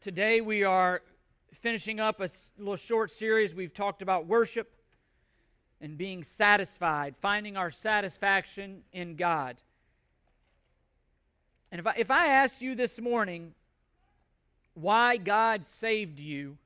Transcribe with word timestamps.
Today 0.00 0.40
we 0.40 0.62
are 0.62 1.02
finishing 1.54 1.98
up 1.98 2.20
a 2.20 2.28
little 2.56 2.76
short 2.76 3.10
series. 3.10 3.52
We've 3.52 3.74
talked 3.74 4.00
about 4.00 4.28
worship 4.28 4.70
and 5.80 5.98
being 5.98 6.22
satisfied, 6.22 7.16
finding 7.20 7.56
our 7.56 7.72
satisfaction 7.72 8.82
in 8.92 9.16
God. 9.16 9.56
And 11.72 11.80
if 11.80 11.86
I, 11.88 11.94
if 11.98 12.12
I 12.12 12.28
asked 12.28 12.62
you 12.62 12.76
this 12.76 13.00
morning 13.00 13.54
why 14.74 15.16
God 15.16 15.66
saved 15.66 16.20
you, 16.20 16.58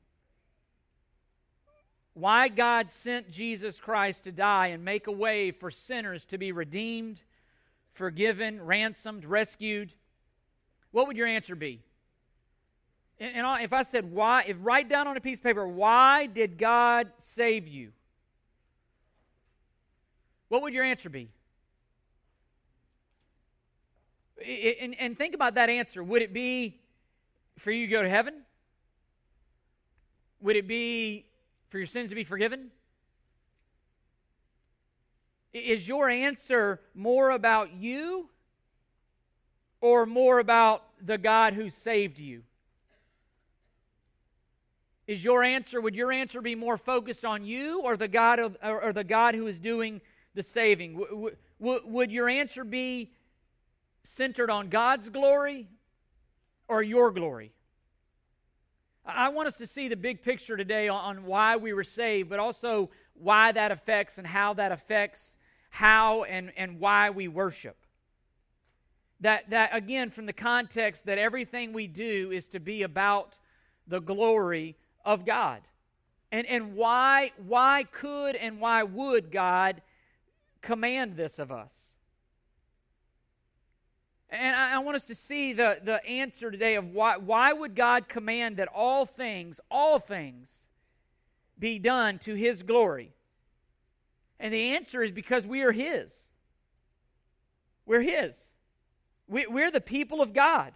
why 2.12 2.48
God 2.48 2.90
sent 2.90 3.30
Jesus 3.30 3.80
Christ 3.80 4.24
to 4.24 4.32
die 4.32 4.66
and 4.66 4.84
make 4.84 5.06
a 5.06 5.12
way 5.12 5.52
for 5.52 5.70
sinners 5.70 6.26
to 6.26 6.36
be 6.36 6.52
redeemed, 6.52 7.22
forgiven, 7.94 8.62
ransomed, 8.62 9.24
rescued, 9.24 9.94
what 10.90 11.06
would 11.06 11.16
your 11.16 11.26
answer 11.26 11.54
be? 11.54 11.80
And, 13.22 13.46
if 13.62 13.72
I 13.72 13.82
said, 13.82 14.10
why, 14.10 14.42
if 14.48 14.56
write 14.60 14.88
down 14.88 15.06
on 15.06 15.16
a 15.16 15.20
piece 15.20 15.38
of 15.38 15.44
paper, 15.44 15.64
why 15.64 16.26
did 16.26 16.58
God 16.58 17.06
save 17.18 17.68
you? 17.68 17.92
What 20.48 20.62
would 20.62 20.74
your 20.74 20.82
answer 20.82 21.08
be? 21.08 21.28
And, 24.44 24.96
and 24.98 25.16
think 25.16 25.36
about 25.36 25.54
that 25.54 25.70
answer. 25.70 26.02
Would 26.02 26.20
it 26.20 26.32
be 26.32 26.80
for 27.58 27.70
you 27.70 27.86
to 27.86 27.92
go 27.92 28.02
to 28.02 28.08
heaven? 28.08 28.42
Would 30.40 30.56
it 30.56 30.66
be 30.66 31.24
for 31.68 31.78
your 31.78 31.86
sins 31.86 32.08
to 32.08 32.16
be 32.16 32.24
forgiven? 32.24 32.72
Is 35.52 35.86
your 35.86 36.10
answer 36.10 36.80
more 36.92 37.30
about 37.30 37.72
you 37.72 38.30
or 39.80 40.06
more 40.06 40.40
about 40.40 40.82
the 41.00 41.18
God 41.18 41.54
who 41.54 41.70
saved 41.70 42.18
you? 42.18 42.42
Is 45.06 45.24
your 45.24 45.42
answer, 45.42 45.80
would 45.80 45.94
your 45.94 46.12
answer 46.12 46.40
be 46.40 46.54
more 46.54 46.76
focused 46.76 47.24
on 47.24 47.44
you 47.44 47.80
or 47.80 47.96
the 47.96 48.08
God, 48.08 48.38
of, 48.38 48.56
or, 48.62 48.82
or 48.82 48.92
the 48.92 49.04
God 49.04 49.34
who 49.34 49.46
is 49.46 49.58
doing 49.58 50.00
the 50.34 50.42
saving? 50.42 50.98
W- 50.98 51.30
w- 51.60 51.82
would 51.84 52.12
your 52.12 52.28
answer 52.28 52.62
be 52.64 53.10
centered 54.04 54.50
on 54.50 54.68
God's 54.68 55.08
glory 55.08 55.68
or 56.68 56.82
your 56.82 57.10
glory? 57.10 57.52
I 59.04 59.30
want 59.30 59.48
us 59.48 59.58
to 59.58 59.66
see 59.66 59.88
the 59.88 59.96
big 59.96 60.22
picture 60.22 60.56
today 60.56 60.86
on 60.86 61.24
why 61.24 61.56
we 61.56 61.72
were 61.72 61.82
saved, 61.82 62.30
but 62.30 62.38
also 62.38 62.90
why 63.14 63.50
that 63.50 63.72
affects 63.72 64.18
and 64.18 64.26
how 64.26 64.54
that 64.54 64.70
affects 64.70 65.36
how 65.70 66.22
and, 66.22 66.52
and 66.56 66.78
why 66.78 67.10
we 67.10 67.26
worship. 67.26 67.76
That, 69.20 69.50
that, 69.50 69.70
again, 69.72 70.10
from 70.10 70.26
the 70.26 70.32
context 70.32 71.06
that 71.06 71.18
everything 71.18 71.72
we 71.72 71.88
do 71.88 72.30
is 72.30 72.48
to 72.48 72.60
be 72.60 72.82
about 72.82 73.38
the 73.88 74.00
glory 74.00 74.76
of 75.04 75.24
God. 75.24 75.60
And, 76.30 76.46
and 76.46 76.74
why, 76.74 77.32
why 77.46 77.84
could 77.90 78.36
and 78.36 78.60
why 78.60 78.82
would 78.82 79.30
God 79.30 79.82
command 80.62 81.16
this 81.16 81.38
of 81.38 81.52
us? 81.52 81.72
And 84.30 84.56
I, 84.56 84.76
I, 84.76 84.78
want 84.78 84.96
us 84.96 85.04
to 85.06 85.14
see 85.14 85.52
the, 85.52 85.78
the 85.84 86.04
answer 86.06 86.50
today 86.50 86.76
of 86.76 86.86
why, 86.86 87.18
why 87.18 87.52
would 87.52 87.76
God 87.76 88.08
command 88.08 88.56
that 88.56 88.68
all 88.74 89.04
things, 89.04 89.60
all 89.70 89.98
things, 89.98 90.50
be 91.58 91.78
done 91.78 92.18
to 92.20 92.34
His 92.34 92.62
glory? 92.62 93.12
And 94.40 94.54
the 94.54 94.74
answer 94.74 95.02
is 95.02 95.12
because 95.12 95.46
we 95.46 95.60
are 95.60 95.72
His. 95.72 96.28
We're 97.84 98.00
His. 98.00 98.36
We, 99.28 99.46
we're 99.46 99.70
the 99.70 99.82
people 99.82 100.22
of 100.22 100.32
God. 100.32 100.72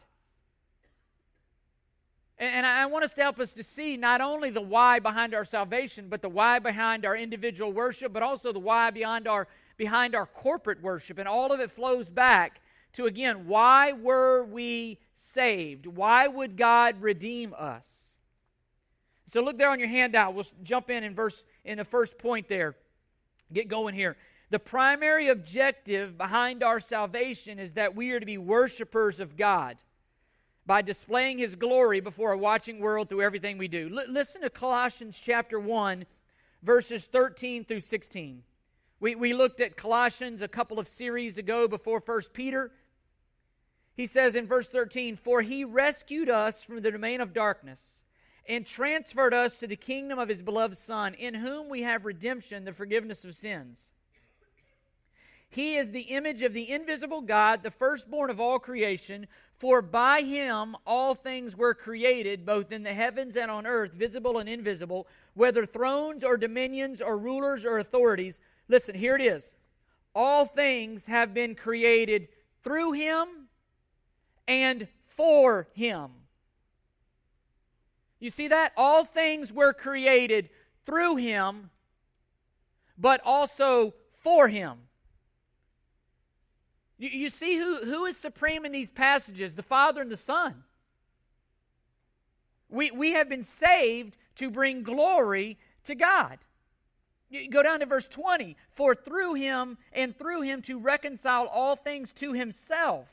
And 2.39 2.67
I 2.67 2.85
want 2.85 3.03
us 3.03 3.15
to 3.15 3.23
help 3.23 3.41
us 3.41 3.55
to 3.55 3.63
see 3.63 3.97
not 3.97 4.21
only 4.21 4.51
the 4.51 4.61
why 4.61 4.99
behind 4.99 5.35
our 5.35 5.45
salvation, 5.45 6.09
but 6.11 6.21
the 6.21 6.29
why 6.29 6.59
behind 6.59 7.07
our 7.07 7.17
individual 7.17 7.73
worship, 7.73 8.13
but 8.13 8.23
also 8.23 8.53
the 8.53 8.59
why 8.59 8.91
behind 8.91 9.27
our, 9.27 9.49
behind 9.79 10.15
our 10.15 10.27
corporate 10.27 10.83
worship. 10.83 11.17
And 11.17 11.27
all 11.27 11.51
of 11.51 11.61
it 11.61 11.71
flows 11.71 12.11
back 12.11 12.61
to, 12.93 13.07
again, 13.07 13.47
why 13.47 13.93
were 13.93 14.45
we 14.45 14.99
saved? 15.15 15.87
Why 15.87 16.29
would 16.29 16.59
God 16.59 17.01
redeem 17.01 17.55
us? 17.57 17.89
So 19.27 19.43
look 19.43 19.57
there 19.57 19.71
on 19.71 19.79
your 19.79 19.89
handout. 19.89 20.35
We'll 20.35 20.47
jump 20.63 20.91
in 20.91 21.05
in 21.05 21.15
verse 21.15 21.43
in 21.65 21.79
the 21.79 21.85
first 21.85 22.19
point 22.19 22.49
there. 22.49 22.77
Get 23.51 23.69
going 23.69 23.95
here. 23.95 24.17
The 24.51 24.59
primary 24.59 25.29
objective 25.29 26.19
behind 26.19 26.63
our 26.63 26.81
salvation 26.81 27.59
is 27.59 27.73
that 27.73 27.97
we 27.97 28.11
are 28.11 28.21
to 28.21 28.27
be 28.27 28.39
worshipers 28.39 29.21
of 29.21 29.39
God 29.39 29.79
by 30.67 30.83
displaying 30.83 31.39
his 31.39 31.55
glory 31.55 32.01
before 32.01 32.33
a 32.33 32.39
watching 32.39 32.81
world 32.81 33.09
through 33.09 33.23
everything 33.23 33.57
we 33.57 33.69
do. 33.69 33.89
L- 33.97 34.13
listen 34.13 34.43
to 34.43 34.51
Colossians 34.51 35.19
chapter 35.23 35.61
1, 35.61 36.05
verses 36.63 37.07
13 37.07 37.65
through 37.65 37.81
16. 37.81 38.43
We, 38.99 39.15
we 39.15 39.33
looked 39.33 39.61
at 39.61 39.77
Colossians 39.77 40.43
a 40.43 40.49
couple 40.49 40.79
of 40.79 40.89
series 40.89 41.39
ago 41.39 41.69
before 41.69 42.01
First 42.01 42.33
Peter. 42.33 42.73
He 43.95 44.07
says 44.07 44.35
in 44.35 44.47
verse 44.47 44.69
13, 44.69 45.17
For 45.17 45.43
he 45.43 45.65
rescued 45.65 46.29
us 46.29 46.63
from 46.63 46.83
the 46.83 46.91
domain 46.91 47.21
of 47.21 47.33
darkness 47.33 48.01
and 48.49 48.67
transferred 48.67 49.35
us 49.35 49.59
to 49.59 49.67
the 49.67 49.77
kingdom 49.77 50.19
of 50.19 50.29
his 50.29 50.43
beloved 50.43 50.77
Son, 50.77 51.15
in 51.15 51.35
whom 51.35 51.69
we 51.69 51.83
have 51.83 52.05
redemption, 52.05 52.65
the 52.65 52.73
forgiveness 52.73 53.25
of 53.25 53.35
sins. 53.35 53.91
He 55.49 55.77
is 55.77 55.91
the 55.91 56.03
image 56.03 56.43
of 56.43 56.53
the 56.53 56.71
invisible 56.71 57.21
God, 57.21 57.63
the 57.63 57.71
firstborn 57.71 58.31
of 58.31 58.41
all 58.41 58.59
creation. 58.59 59.27
For 59.57 59.81
by 59.81 60.21
him 60.21 60.77
all 60.87 61.15
things 61.15 61.57
were 61.57 61.75
created, 61.75 62.45
both 62.45 62.73
in 62.73 62.83
the 62.83 62.93
heavens 62.93 63.37
and 63.37 63.51
on 63.51 63.67
earth, 63.67 63.93
visible 63.93 64.39
and 64.39 64.49
invisible, 64.49 65.07
whether 65.35 65.65
thrones 65.65 66.25
or 66.25 66.37
dominions 66.37 67.01
or 67.01 67.17
rulers 67.17 67.65
or 67.65 67.79
authorities. 67.79 68.41
Listen, 68.69 68.95
here 68.95 69.15
it 69.15 69.23
is. 69.23 69.55
All 70.15 70.45
things 70.45 71.07
have 71.07 71.33
been 71.33 71.55
created 71.55 72.29
through 72.63 72.93
him 72.93 73.29
and 74.47 74.89
for 75.07 75.69
him. 75.73 76.11
You 78.19 78.31
see 78.31 78.49
that? 78.49 78.73
All 78.77 79.05
things 79.05 79.53
were 79.53 79.73
created 79.73 80.51
through 80.85 81.17
him, 81.17 81.71
but 82.99 83.21
also 83.25 83.95
for 84.13 84.49
him. 84.49 84.79
You, 86.99 87.09
you 87.09 87.31
see 87.31 87.57
who, 87.57 87.85
who 87.85 88.05
is 88.07 88.17
supreme 88.17 88.65
in 88.65 88.73
these 88.73 88.91
passages 88.91 89.55
the 89.55 89.63
Father 89.63 90.01
and 90.01 90.11
the 90.11 90.17
Son. 90.17 90.65
We, 92.69 92.91
we 92.91 93.13
have 93.13 93.29
been 93.29 93.43
saved 93.43 94.17
to 94.37 94.51
bring 94.51 94.83
glory 94.83 95.59
to 95.85 95.95
God. 95.95 96.39
You 97.29 97.49
go 97.49 97.63
down 97.63 97.81
to 97.81 97.87
verse 97.87 98.09
20. 98.09 98.57
For 98.71 98.95
through 98.95 99.35
him 99.35 99.79
and 99.93 100.17
through 100.17 100.43
him 100.43 100.63
to 100.63 100.79
reconcile 100.79 101.47
all 101.47 101.77
things 101.77 102.13
to 102.15 102.33
himself, 102.33 103.09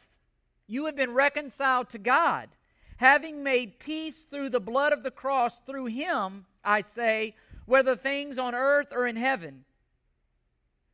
you 0.67 0.85
have 0.85 0.95
been 0.95 1.13
reconciled 1.13 1.89
to 1.89 1.97
God. 1.97 2.49
Having 2.97 3.43
made 3.43 3.79
peace 3.79 4.23
through 4.23 4.49
the 4.49 4.59
blood 4.59 4.93
of 4.93 5.03
the 5.03 5.11
cross, 5.11 5.59
through 5.59 5.87
him, 5.87 6.45
I 6.63 6.81
say, 6.81 7.35
whether 7.65 7.95
things 7.95 8.37
on 8.37 8.55
earth 8.55 8.87
or 8.91 9.07
in 9.07 9.15
heaven 9.15 9.65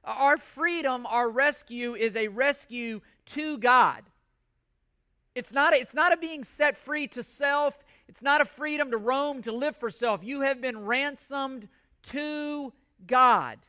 our 0.03 0.37
freedom, 0.37 1.05
our 1.05 1.29
rescue 1.29 1.95
is 1.95 2.15
a 2.15 2.27
rescue 2.27 3.01
to 3.27 3.57
God. 3.57 4.03
It's 5.35 5.53
not, 5.53 5.73
a, 5.73 5.77
it's 5.77 5.93
not 5.93 6.11
a 6.11 6.17
being 6.17 6.43
set 6.43 6.75
free 6.75 7.07
to 7.09 7.23
self. 7.23 7.77
It's 8.07 8.21
not 8.21 8.41
a 8.41 8.45
freedom 8.45 8.91
to 8.91 8.97
roam, 8.97 9.41
to 9.43 9.51
live 9.51 9.75
for 9.75 9.89
self. 9.89 10.23
You 10.23 10.41
have 10.41 10.61
been 10.61 10.85
ransomed 10.85 11.67
to 12.03 12.73
God. 13.05 13.59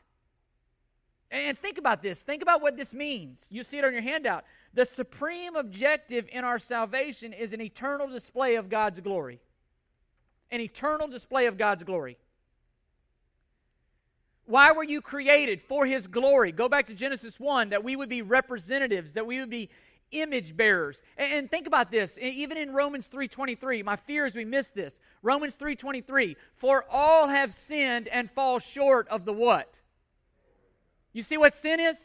And 1.29 1.57
think 1.57 1.77
about 1.77 2.01
this. 2.01 2.23
Think 2.23 2.41
about 2.41 2.61
what 2.61 2.75
this 2.75 2.93
means. 2.93 3.45
You 3.49 3.63
see 3.63 3.77
it 3.77 3.85
on 3.85 3.93
your 3.93 4.01
handout. 4.01 4.43
The 4.73 4.83
supreme 4.83 5.55
objective 5.55 6.27
in 6.31 6.43
our 6.43 6.59
salvation 6.59 7.33
is 7.33 7.53
an 7.53 7.61
eternal 7.61 8.07
display 8.07 8.55
of 8.55 8.69
God's 8.69 8.99
glory. 8.99 9.39
An 10.49 10.59
eternal 10.59 11.07
display 11.07 11.45
of 11.45 11.57
God's 11.57 11.83
glory. 11.83 12.17
Why 14.51 14.73
were 14.73 14.83
you 14.83 14.99
created? 14.99 15.61
For 15.61 15.85
His 15.85 16.07
glory. 16.07 16.51
Go 16.51 16.67
back 16.67 16.87
to 16.87 16.93
Genesis 16.93 17.39
1 17.39 17.69
that 17.69 17.85
we 17.85 17.95
would 17.95 18.09
be 18.09 18.21
representatives, 18.21 19.13
that 19.13 19.25
we 19.25 19.39
would 19.39 19.49
be 19.49 19.69
image 20.11 20.57
bearers. 20.57 21.01
And, 21.15 21.31
and 21.31 21.49
think 21.49 21.67
about 21.67 21.89
this, 21.89 22.19
even 22.19 22.57
in 22.57 22.73
Romans 22.73 23.07
3:23, 23.07 23.81
my 23.81 23.95
fear 23.95 24.25
is 24.25 24.35
we 24.35 24.43
miss 24.43 24.69
this. 24.69 24.99
Romans 25.23 25.55
3:23, 25.55 26.35
for 26.53 26.83
all 26.91 27.29
have 27.29 27.53
sinned 27.53 28.09
and 28.09 28.29
fall 28.29 28.59
short 28.59 29.07
of 29.07 29.23
the 29.23 29.31
what? 29.31 29.79
You 31.13 31.23
see 31.23 31.37
what 31.37 31.53
sin 31.53 31.79
is? 31.79 31.95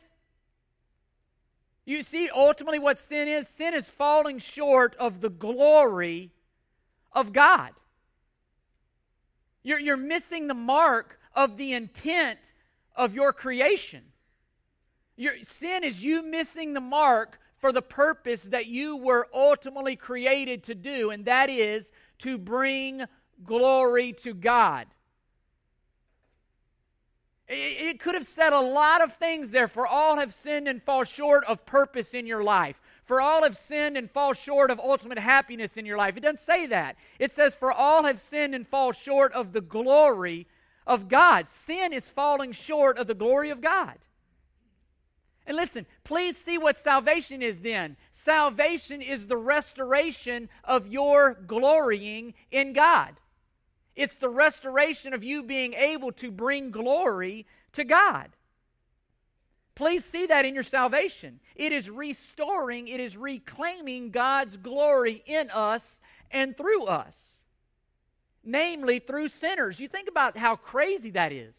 You 1.85 2.05
see 2.05 2.31
ultimately 2.33 2.79
what 2.79 3.01
sin 3.01 3.27
is? 3.27 3.49
Sin 3.49 3.75
is 3.75 3.91
falling 3.91 4.39
short 4.39 4.95
of 5.01 5.21
the 5.21 5.31
glory 5.31 6.31
of 7.13 7.33
God. 7.33 7.73
You're, 9.65 9.81
you're 9.81 9.97
missing 9.97 10.47
the 10.47 10.55
mark 10.55 11.19
of 11.37 11.57
the 11.57 11.75
intent 11.75 12.55
of 12.97 13.15
your 13.15 13.33
creation. 13.33 14.03
Your 15.17 15.35
sin 15.43 15.85
is 15.85 16.03
you 16.03 16.23
missing 16.23 16.73
the 16.73 16.81
mark 16.81 17.39
for 17.59 17.73
the 17.73 17.83
purpose 17.83 18.45
that 18.45 18.67
you 18.67 18.97
were 18.97 19.29
ultimately 19.33 19.97
created 19.97 20.65
to 20.65 20.75
do, 20.75 21.11
and 21.11 21.27
that 21.27 21.49
is 21.49 21.93
to 22.19 22.39
bring 22.39 23.05
glory 23.45 24.13
to 24.15 24.35
God. 24.35 24.87
It 27.49 28.01
could 28.01 28.15
have 28.15 28.27
said 28.27 28.53
a 28.53 28.61
lot 28.61 29.03
of 29.03 29.15
things 29.15 29.53
there. 29.53 29.69
For 29.69 29.87
all 29.87 30.19
have 30.19 30.35
sinned 30.35 30.67
and 30.67 30.83
fall 30.83 31.05
short 31.05 31.45
of 31.45 31.65
purpose 31.65 32.13
in 32.13 32.27
your 32.27 32.43
life. 32.43 32.81
For 33.05 33.21
all 33.21 33.45
have 33.45 33.57
sinned 33.57 33.97
and 33.97 34.11
fall 34.11 34.33
short 34.33 34.69
of 34.69 34.81
ultimate 34.81 35.19
happiness 35.19 35.77
in 35.77 35.87
your 35.87 35.97
life. 35.97 36.17
It 36.17 36.25
doesn't 36.25 36.41
say 36.41 36.67
that. 36.67 36.97
It 37.21 37.33
says, 37.33 37.55
For 37.55 37.71
all 37.71 38.03
have 38.03 38.21
sinned 38.21 38.57
and 38.57 38.67
fall 38.67 38.91
short 38.91 39.33
of 39.33 39.53
the 39.53 39.61
glory 39.61 40.49
of 40.87 41.09
God. 41.09 41.49
Sin 41.51 41.93
is 41.93 42.09
falling 42.11 42.53
short 42.53 42.99
of 42.99 43.07
the 43.07 43.15
glory 43.15 43.51
of 43.51 43.61
God. 43.61 43.99
And 45.47 45.57
listen, 45.57 45.87
please 46.03 46.37
see 46.37 46.59
what 46.59 46.79
salvation 46.79 47.41
is 47.41 47.61
then. 47.61 47.97
Salvation 48.13 49.01
is 49.01 49.27
the 49.27 49.37
restoration 49.37 50.49
of 50.65 50.89
your 50.89 51.35
glorying 51.35 52.35
in 52.51 52.73
God. 52.73 53.15
It's 53.95 54.17
the 54.17 54.29
restoration 54.29 55.15
of 55.15 55.23
you 55.25 55.43
being 55.43 55.73
able 55.75 56.13
to 56.13 56.31
bring 56.31 56.71
glory 56.71 57.47
to 57.73 57.85
God. 57.85 58.31
Please 59.77 60.05
see 60.05 60.27
that 60.27 60.45
in 60.45 60.55
your 60.55 60.63
salvation. 60.63 61.39
It 61.55 61.73
is 61.73 61.89
restoring, 61.89 62.89
it 62.89 62.99
is 62.99 63.17
reclaiming 63.17 64.11
God's 64.11 64.57
glory 64.57 65.23
in 65.27 65.51
us 65.51 66.01
and 66.31 66.57
through 66.57 66.87
us, 66.87 67.36
namely 68.47 68.99
through 68.99 69.29
sinners. 69.29 69.81
You 69.81 69.89
think 69.89 70.09
about 70.09 70.37
how 70.37 70.57
crazy 70.57 71.11
that 71.11 71.33
is. 71.33 71.55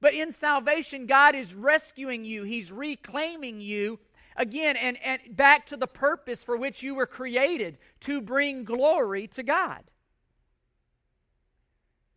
But 0.00 0.14
in 0.14 0.32
salvation, 0.32 1.06
God 1.06 1.34
is 1.34 1.54
rescuing 1.54 2.24
you, 2.24 2.42
He's 2.42 2.70
reclaiming 2.70 3.60
you 3.60 3.98
again 4.36 4.76
and, 4.76 4.98
and 5.02 5.20
back 5.30 5.66
to 5.66 5.76
the 5.76 5.86
purpose 5.86 6.42
for 6.42 6.56
which 6.56 6.82
you 6.82 6.94
were 6.94 7.06
created 7.06 7.78
to 8.00 8.20
bring 8.20 8.64
glory 8.64 9.26
to 9.28 9.42
God. 9.42 9.82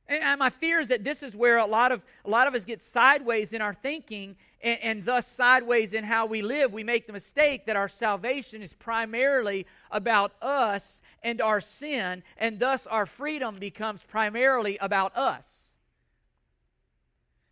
And 0.10 0.40
my 0.40 0.50
fear 0.50 0.80
is 0.80 0.88
that 0.88 1.04
this 1.04 1.22
is 1.22 1.36
where 1.36 1.58
a 1.58 1.68
lot 1.68 1.92
of 1.92 2.02
a 2.26 2.30
lot 2.30 2.48
of 2.48 2.56
us 2.56 2.66
get 2.66 2.82
sideways 2.82 3.54
in 3.54 3.62
our 3.62 3.76
thinking 3.76 4.36
and, 4.62 4.80
and, 4.82 5.06
thus 5.06 5.28
sideways 5.28 5.94
in 5.94 6.04
how 6.04 6.26
we 6.26 6.42
live. 6.42 6.74
We 6.74 6.84
make 6.84 7.06
the 7.06 7.14
mistake 7.14 7.68
that 7.68 7.76
our 7.76 7.88
salvation 7.88 8.62
is 8.62 8.74
primarily 8.74 9.68
about 9.92 10.34
us 10.42 11.02
and 11.24 11.40
our 11.40 11.62
sin, 11.62 12.24
and 12.38 12.60
thus 12.60 12.88
our 12.88 13.06
freedom 13.06 13.60
becomes 13.60 14.02
primarily 14.04 14.78
about 14.80 15.16
us. 15.16 15.70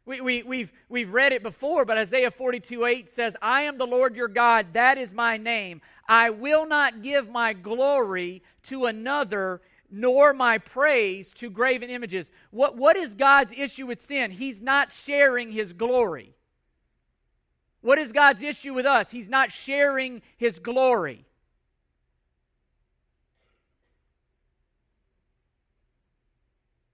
We, 0.07 0.21
we, 0.21 0.41
we've, 0.43 0.71
we've 0.87 1.13
read 1.13 1.33
it 1.33 1.43
before, 1.43 1.83
but 1.83 1.97
Isaiah 1.97 2.31
42 2.31 2.85
8 2.85 3.09
says, 3.09 3.35
I 3.41 3.63
am 3.63 3.77
the 3.77 3.85
Lord 3.85 4.15
your 4.15 4.29
God, 4.29 4.67
that 4.73 4.97
is 4.97 5.13
my 5.13 5.37
name. 5.37 5.81
I 6.07 6.29
will 6.29 6.65
not 6.65 7.03
give 7.03 7.29
my 7.29 7.51
glory 7.51 8.41
to 8.63 8.85
another, 8.85 9.61
nor 9.89 10.33
my 10.33 10.57
praise 10.57 11.33
to 11.35 11.49
graven 11.49 11.89
images. 11.89 12.29
What, 12.51 12.75
what 12.75 12.97
is 12.97 13.13
God's 13.13 13.51
issue 13.51 13.85
with 13.85 14.01
sin? 14.01 14.31
He's 14.31 14.61
not 14.61 14.91
sharing 14.91 15.51
his 15.51 15.73
glory. 15.73 16.33
What 17.81 17.97
is 17.97 18.11
God's 18.11 18.41
issue 18.41 18.73
with 18.73 18.85
us? 18.85 19.11
He's 19.11 19.29
not 19.29 19.51
sharing 19.51 20.21
his 20.37 20.59
glory. 20.59 21.25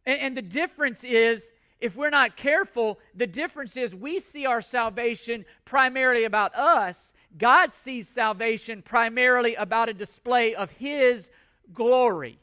And, 0.05 0.19
and 0.19 0.37
the 0.37 0.41
difference 0.41 1.03
is 1.03 1.51
if 1.79 1.97
we're 1.97 2.09
not 2.09 2.37
careful, 2.37 2.99
the 3.13 3.27
difference 3.27 3.75
is 3.75 3.93
we 3.93 4.19
see 4.19 4.45
our 4.45 4.61
salvation 4.61 5.43
primarily 5.65 6.23
about 6.23 6.55
us. 6.55 7.13
God 7.37 7.73
sees 7.73 8.07
salvation 8.07 8.81
primarily 8.81 9.55
about 9.55 9.89
a 9.89 9.93
display 9.93 10.55
of 10.55 10.71
His 10.71 11.29
glory. 11.73 12.39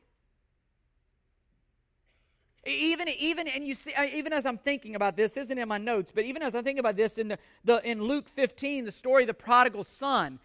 Even, 2.70 3.08
even, 3.08 3.48
and 3.48 3.66
you 3.66 3.74
see, 3.74 3.92
uh, 3.94 4.04
even 4.04 4.32
as 4.32 4.46
I'm 4.46 4.58
thinking 4.58 4.94
about 4.94 5.16
this, 5.16 5.36
isn't 5.36 5.58
in 5.58 5.68
my 5.68 5.78
notes, 5.78 6.12
but 6.14 6.24
even 6.24 6.42
as 6.42 6.54
I 6.54 6.62
think 6.62 6.78
about 6.78 6.96
this 6.96 7.18
in 7.18 7.28
the, 7.28 7.38
the 7.64 7.78
in 7.88 8.02
Luke 8.02 8.28
15, 8.28 8.84
the 8.84 8.90
story 8.90 9.24
of 9.24 9.26
the 9.26 9.34
prodigal 9.34 9.84
son, 9.84 10.38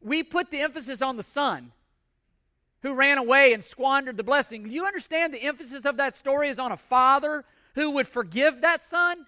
we 0.00 0.22
put 0.22 0.50
the 0.50 0.60
emphasis 0.60 1.02
on 1.02 1.16
the 1.16 1.22
son 1.22 1.72
who 2.82 2.94
ran 2.94 3.18
away 3.18 3.52
and 3.52 3.62
squandered 3.62 4.16
the 4.16 4.22
blessing. 4.22 4.70
You 4.70 4.86
understand 4.86 5.34
the 5.34 5.42
emphasis 5.42 5.84
of 5.84 5.98
that 5.98 6.14
story 6.14 6.48
is 6.48 6.58
on 6.58 6.72
a 6.72 6.76
father 6.76 7.44
who 7.74 7.90
would 7.92 8.08
forgive 8.08 8.62
that 8.62 8.82
son? 8.82 9.26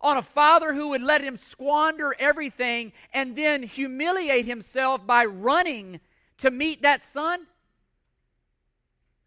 On 0.00 0.16
a 0.16 0.22
father 0.22 0.72
who 0.72 0.88
would 0.88 1.02
let 1.02 1.20
him 1.20 1.36
squander 1.36 2.14
everything 2.18 2.92
and 3.12 3.36
then 3.36 3.62
humiliate 3.62 4.46
himself 4.46 5.06
by 5.06 5.26
running 5.26 6.00
to 6.38 6.50
meet 6.50 6.82
that 6.82 7.04
son? 7.04 7.46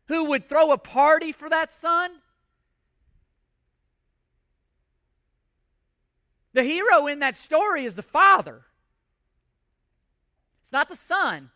Who 0.08 0.26
would 0.26 0.48
throw 0.48 0.72
a 0.72 0.78
party 0.78 1.32
for 1.32 1.50
that 1.50 1.72
son? 1.72 2.12
The 6.54 6.64
hero 6.64 7.08
in 7.08 7.20
that 7.20 7.36
story 7.36 7.86
is 7.86 7.96
the 7.96 8.04
father. 8.04 8.62
It's 10.62 10.72
not 10.72 10.90
the 10.90 10.96
son. 10.96 11.50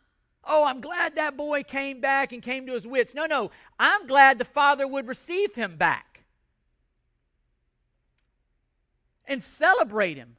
Oh, 0.43 0.63
I'm 0.63 0.81
glad 0.81 1.15
that 1.15 1.35
boy 1.37 1.63
came 1.63 1.99
back 1.99 2.31
and 2.31 2.41
came 2.41 2.65
to 2.65 2.73
his 2.73 2.87
wits. 2.87 3.13
No, 3.13 3.25
no. 3.25 3.51
I'm 3.77 4.07
glad 4.07 4.39
the 4.39 4.45
father 4.45 4.87
would 4.87 5.07
receive 5.07 5.55
him 5.55 5.75
back 5.75 6.23
and 9.25 9.43
celebrate 9.43 10.17
him. 10.17 10.37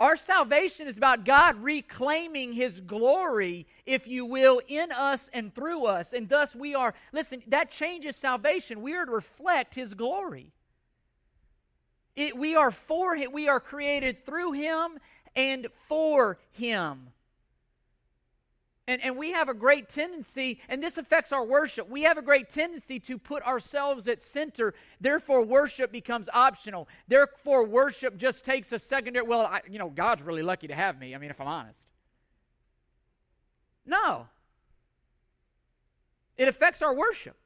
Our 0.00 0.16
salvation 0.16 0.88
is 0.88 0.96
about 0.96 1.26
God 1.26 1.62
reclaiming 1.62 2.54
His 2.54 2.80
glory, 2.80 3.66
if 3.84 4.08
you 4.08 4.24
will, 4.24 4.62
in 4.66 4.90
us 4.92 5.28
and 5.34 5.54
through 5.54 5.84
us. 5.84 6.14
And 6.14 6.26
thus 6.26 6.56
we 6.56 6.74
are, 6.74 6.94
listen, 7.12 7.42
that 7.48 7.70
changes 7.70 8.16
salvation. 8.16 8.80
We 8.80 8.96
are 8.96 9.04
to 9.04 9.12
reflect 9.12 9.74
His 9.74 9.92
glory. 9.92 10.52
It, 12.16 12.34
we 12.34 12.56
are 12.56 12.70
for 12.70 13.14
Him, 13.14 13.30
we 13.32 13.48
are 13.48 13.60
created 13.60 14.24
through 14.24 14.52
Him 14.52 14.98
and 15.36 15.66
for 15.86 16.38
Him. 16.52 17.10
And, 18.90 19.00
and 19.04 19.16
we 19.16 19.30
have 19.30 19.48
a 19.48 19.54
great 19.54 19.88
tendency, 19.88 20.58
and 20.68 20.82
this 20.82 20.98
affects 20.98 21.30
our 21.30 21.44
worship. 21.44 21.88
We 21.88 22.02
have 22.02 22.18
a 22.18 22.22
great 22.22 22.48
tendency 22.48 22.98
to 22.98 23.18
put 23.18 23.40
ourselves 23.44 24.08
at 24.08 24.20
center. 24.20 24.74
Therefore, 25.00 25.44
worship 25.44 25.92
becomes 25.92 26.28
optional. 26.34 26.88
Therefore, 27.06 27.64
worship 27.64 28.16
just 28.16 28.44
takes 28.44 28.72
a 28.72 28.80
secondary. 28.80 29.24
Well, 29.24 29.42
I, 29.42 29.60
you 29.70 29.78
know, 29.78 29.90
God's 29.90 30.22
really 30.22 30.42
lucky 30.42 30.66
to 30.66 30.74
have 30.74 30.98
me. 30.98 31.14
I 31.14 31.18
mean, 31.18 31.30
if 31.30 31.40
I'm 31.40 31.46
honest. 31.46 31.86
No. 33.86 34.26
It 36.36 36.48
affects 36.48 36.82
our 36.82 36.92
worship. 36.92 37.36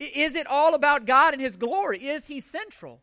Is 0.00 0.34
it 0.34 0.48
all 0.48 0.74
about 0.74 1.06
God 1.06 1.32
and 1.32 1.40
His 1.40 1.54
glory? 1.54 2.08
Is 2.08 2.26
He 2.26 2.40
central? 2.40 3.02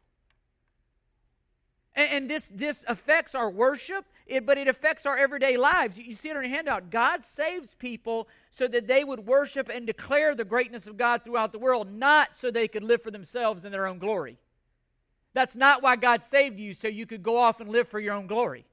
And, 1.95 2.09
and 2.11 2.29
this, 2.29 2.51
this 2.53 2.83
affects 2.89 3.35
our 3.35 3.49
worship, 3.49 4.03
it, 4.25 4.45
but 4.45 4.57
it 4.57 4.67
affects 4.67 5.05
our 5.05 5.17
everyday 5.17 5.57
lives. 5.57 5.97
You, 5.97 6.15
see 6.15 6.29
it 6.29 6.37
on 6.37 6.43
your 6.43 6.53
handout. 6.53 6.89
God 6.89 7.25
saves 7.25 7.75
people 7.75 8.27
so 8.49 8.67
that 8.67 8.87
they 8.87 9.03
would 9.03 9.27
worship 9.27 9.69
and 9.69 9.85
declare 9.85 10.33
the 10.35 10.45
greatness 10.45 10.87
of 10.87 10.97
God 10.97 11.23
throughout 11.23 11.51
the 11.51 11.59
world, 11.59 11.91
not 11.91 12.35
so 12.35 12.49
they 12.49 12.67
could 12.67 12.83
live 12.83 13.01
for 13.01 13.11
themselves 13.11 13.65
in 13.65 13.71
their 13.71 13.85
own 13.85 13.99
glory. 13.99 14.37
That's 15.33 15.55
not 15.55 15.81
why 15.81 15.95
God 15.95 16.23
saved 16.23 16.59
you, 16.59 16.73
so 16.73 16.87
you 16.87 17.05
could 17.05 17.23
go 17.23 17.37
off 17.37 17.59
and 17.59 17.69
live 17.69 17.87
for 17.87 17.99
your 17.99 18.13
own 18.13 18.27
glory. 18.27 18.65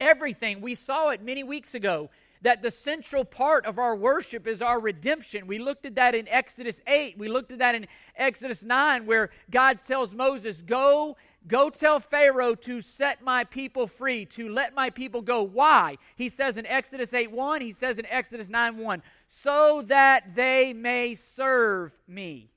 Everything, 0.00 0.60
we 0.62 0.74
saw 0.74 1.10
it 1.10 1.22
many 1.22 1.44
weeks 1.44 1.74
ago 1.74 2.08
that 2.42 2.62
the 2.62 2.70
central 2.70 3.24
part 3.24 3.66
of 3.66 3.78
our 3.78 3.94
worship 3.94 4.46
is 4.46 4.62
our 4.62 4.80
redemption. 4.80 5.46
We 5.46 5.58
looked 5.58 5.84
at 5.84 5.96
that 5.96 6.14
in 6.14 6.26
Exodus 6.28 6.80
8. 6.86 7.18
We 7.18 7.28
looked 7.28 7.52
at 7.52 7.58
that 7.58 7.74
in 7.74 7.86
Exodus 8.16 8.64
9, 8.64 9.04
where 9.04 9.30
God 9.50 9.80
tells 9.86 10.14
Moses, 10.14 10.62
Go 10.62 11.16
Go 11.46 11.70
tell 11.70 12.00
Pharaoh 12.00 12.54
to 12.54 12.82
set 12.82 13.22
my 13.22 13.44
people 13.44 13.86
free, 13.86 14.26
to 14.26 14.48
let 14.48 14.74
my 14.74 14.90
people 14.90 15.22
go. 15.22 15.42
Why? 15.42 15.96
He 16.16 16.28
says 16.28 16.56
in 16.56 16.66
Exodus 16.66 17.14
8 17.14 17.30
1, 17.30 17.60
he 17.62 17.72
says 17.72 17.98
in 17.98 18.06
Exodus 18.06 18.48
9 18.48 18.76
1, 18.76 19.02
so 19.26 19.82
that 19.86 20.34
they 20.34 20.72
may 20.72 21.14
serve 21.14 21.94
me. 22.06 22.50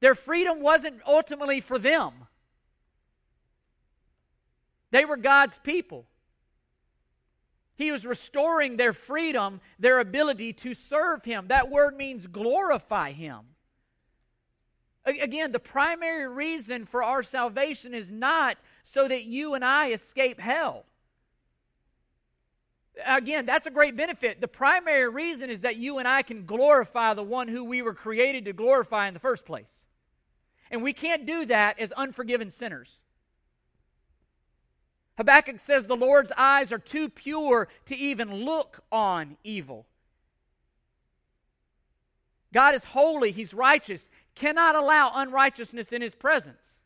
Their 0.00 0.14
freedom 0.14 0.60
wasn't 0.60 1.00
ultimately 1.06 1.60
for 1.60 1.78
them, 1.78 2.12
they 4.90 5.04
were 5.04 5.16
God's 5.16 5.58
people. 5.58 6.06
He 7.76 7.90
was 7.90 8.06
restoring 8.06 8.76
their 8.76 8.92
freedom, 8.92 9.60
their 9.80 9.98
ability 9.98 10.52
to 10.52 10.74
serve 10.74 11.24
Him. 11.24 11.48
That 11.48 11.70
word 11.70 11.96
means 11.96 12.28
glorify 12.28 13.10
Him. 13.10 13.40
Again, 15.06 15.52
the 15.52 15.58
primary 15.58 16.26
reason 16.26 16.86
for 16.86 17.02
our 17.02 17.22
salvation 17.22 17.94
is 17.94 18.10
not 18.10 18.56
so 18.82 19.06
that 19.06 19.24
you 19.24 19.54
and 19.54 19.64
I 19.64 19.90
escape 19.92 20.40
hell. 20.40 20.86
Again, 23.04 23.44
that's 23.44 23.66
a 23.66 23.70
great 23.70 23.96
benefit. 23.96 24.40
The 24.40 24.48
primary 24.48 25.08
reason 25.08 25.50
is 25.50 25.62
that 25.62 25.76
you 25.76 25.98
and 25.98 26.08
I 26.08 26.22
can 26.22 26.46
glorify 26.46 27.12
the 27.12 27.22
one 27.22 27.48
who 27.48 27.64
we 27.64 27.82
were 27.82 27.92
created 27.92 28.46
to 28.46 28.52
glorify 28.52 29.08
in 29.08 29.14
the 29.14 29.20
first 29.20 29.44
place. 29.44 29.84
And 30.70 30.82
we 30.82 30.92
can't 30.92 31.26
do 31.26 31.44
that 31.46 31.78
as 31.78 31.92
unforgiven 31.92 32.50
sinners. 32.50 33.00
Habakkuk 35.16 35.60
says 35.60 35.86
the 35.86 35.96
Lord's 35.96 36.32
eyes 36.36 36.72
are 36.72 36.78
too 36.78 37.08
pure 37.08 37.68
to 37.86 37.96
even 37.96 38.44
look 38.44 38.80
on 38.90 39.36
evil. 39.44 39.86
God 42.52 42.74
is 42.74 42.84
holy, 42.84 43.32
He's 43.32 43.52
righteous, 43.52 44.08
cannot 44.34 44.74
allow 44.76 45.12
unrighteousness 45.14 45.92
in 45.92 46.02
His 46.02 46.14
presence. 46.14 46.76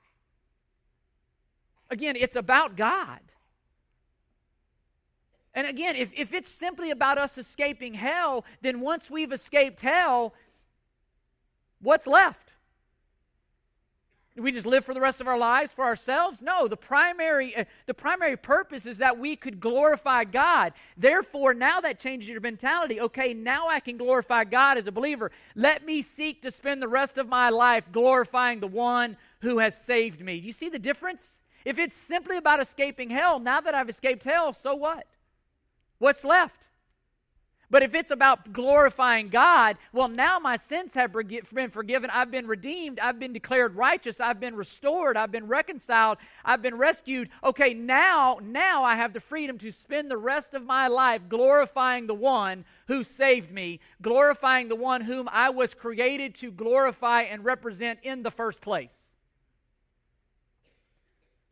Again, 1.90 2.16
it's 2.16 2.36
about 2.36 2.76
God. 2.76 3.20
And 5.54 5.66
again, 5.66 5.96
if, 5.96 6.10
if 6.14 6.32
it's 6.32 6.50
simply 6.50 6.90
about 6.90 7.18
us 7.18 7.38
escaping 7.38 7.94
hell, 7.94 8.44
then 8.60 8.80
once 8.80 9.10
we've 9.10 9.32
escaped 9.32 9.80
hell, 9.80 10.34
what's 11.80 12.06
left? 12.06 12.47
Do 14.38 14.44
we 14.44 14.52
just 14.52 14.66
live 14.66 14.84
for 14.84 14.94
the 14.94 15.00
rest 15.00 15.20
of 15.20 15.26
our 15.26 15.36
lives 15.36 15.72
for 15.72 15.84
ourselves? 15.84 16.40
No, 16.40 16.68
the 16.68 16.76
primary 16.76 17.56
uh, 17.56 17.64
the 17.86 17.92
primary 17.92 18.36
purpose 18.36 18.86
is 18.86 18.98
that 18.98 19.18
we 19.18 19.34
could 19.34 19.58
glorify 19.58 20.22
God. 20.22 20.74
Therefore, 20.96 21.54
now 21.54 21.80
that 21.80 21.98
changes 21.98 22.28
your 22.28 22.40
mentality. 22.40 23.00
Okay, 23.00 23.34
now 23.34 23.66
I 23.66 23.80
can 23.80 23.96
glorify 23.96 24.44
God 24.44 24.78
as 24.78 24.86
a 24.86 24.92
believer. 24.92 25.32
Let 25.56 25.84
me 25.84 26.02
seek 26.02 26.40
to 26.42 26.52
spend 26.52 26.80
the 26.80 26.86
rest 26.86 27.18
of 27.18 27.28
my 27.28 27.50
life 27.50 27.86
glorifying 27.90 28.60
the 28.60 28.68
one 28.68 29.16
who 29.40 29.58
has 29.58 29.76
saved 29.76 30.20
me. 30.20 30.38
Do 30.38 30.46
you 30.46 30.52
see 30.52 30.68
the 30.68 30.78
difference? 30.78 31.40
If 31.64 31.80
it's 31.80 31.96
simply 31.96 32.36
about 32.36 32.60
escaping 32.60 33.10
hell, 33.10 33.40
now 33.40 33.60
that 33.60 33.74
I've 33.74 33.88
escaped 33.88 34.22
hell, 34.22 34.52
so 34.52 34.72
what? 34.72 35.04
What's 35.98 36.22
left? 36.22 36.67
But 37.70 37.82
if 37.82 37.94
it's 37.94 38.10
about 38.10 38.52
glorifying 38.54 39.28
God, 39.28 39.76
well, 39.92 40.08
now 40.08 40.38
my 40.38 40.56
sins 40.56 40.94
have 40.94 41.12
been 41.12 41.70
forgiven. 41.70 42.08
I've 42.10 42.30
been 42.30 42.46
redeemed. 42.46 42.98
I've 42.98 43.18
been 43.18 43.34
declared 43.34 43.76
righteous. 43.76 44.20
I've 44.20 44.40
been 44.40 44.56
restored. 44.56 45.18
I've 45.18 45.30
been 45.30 45.48
reconciled. 45.48 46.16
I've 46.44 46.62
been 46.62 46.78
rescued. 46.78 47.28
Okay, 47.44 47.74
now, 47.74 48.38
now 48.42 48.84
I 48.84 48.94
have 48.94 49.12
the 49.12 49.20
freedom 49.20 49.58
to 49.58 49.70
spend 49.70 50.10
the 50.10 50.16
rest 50.16 50.54
of 50.54 50.64
my 50.64 50.88
life 50.88 51.22
glorifying 51.28 52.06
the 52.06 52.14
one 52.14 52.64
who 52.86 53.04
saved 53.04 53.50
me, 53.50 53.80
glorifying 54.00 54.68
the 54.68 54.76
one 54.76 55.02
whom 55.02 55.28
I 55.30 55.50
was 55.50 55.74
created 55.74 56.34
to 56.36 56.50
glorify 56.50 57.22
and 57.22 57.44
represent 57.44 57.98
in 58.02 58.22
the 58.22 58.30
first 58.30 58.62
place. 58.62 59.10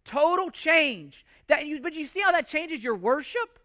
Total 0.07 0.51
change. 0.51 1.27
That 1.49 1.67
you, 1.67 1.81
but 1.81 1.95
you 1.95 2.07
see 2.07 2.23
how 2.23 2.33
that 2.33 2.49
changes 2.49 2.83
your 2.83 2.97
worship? 2.97 3.59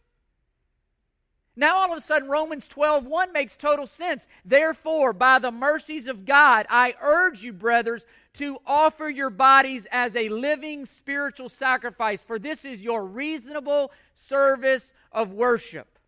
Now 1.56 1.80
all 1.80 1.92
of 1.92 1.98
a 1.98 2.02
sudden 2.02 2.30
Romans 2.30 2.68
12, 2.68 3.06
1 3.06 3.34
makes 3.34 3.58
total 3.58 3.86
sense. 3.86 4.28
Therefore, 4.46 5.12
by 5.12 5.40
the 5.40 5.52
mercies 5.52 6.08
of 6.08 6.26
God, 6.26 6.66
I 6.70 6.96
urge 7.02 7.44
you, 7.44 7.52
brothers, 7.52 8.06
to 8.36 8.60
offer 8.66 9.10
your 9.10 9.30
bodies 9.30 9.86
as 9.92 10.16
a 10.16 10.30
living 10.30 10.86
spiritual 10.86 11.50
sacrifice, 11.50 12.24
for 12.24 12.40
this 12.40 12.64
is 12.64 12.82
your 12.82 13.06
reasonable 13.06 13.92
service 14.14 14.94
of 15.12 15.34
worship. 15.34 16.00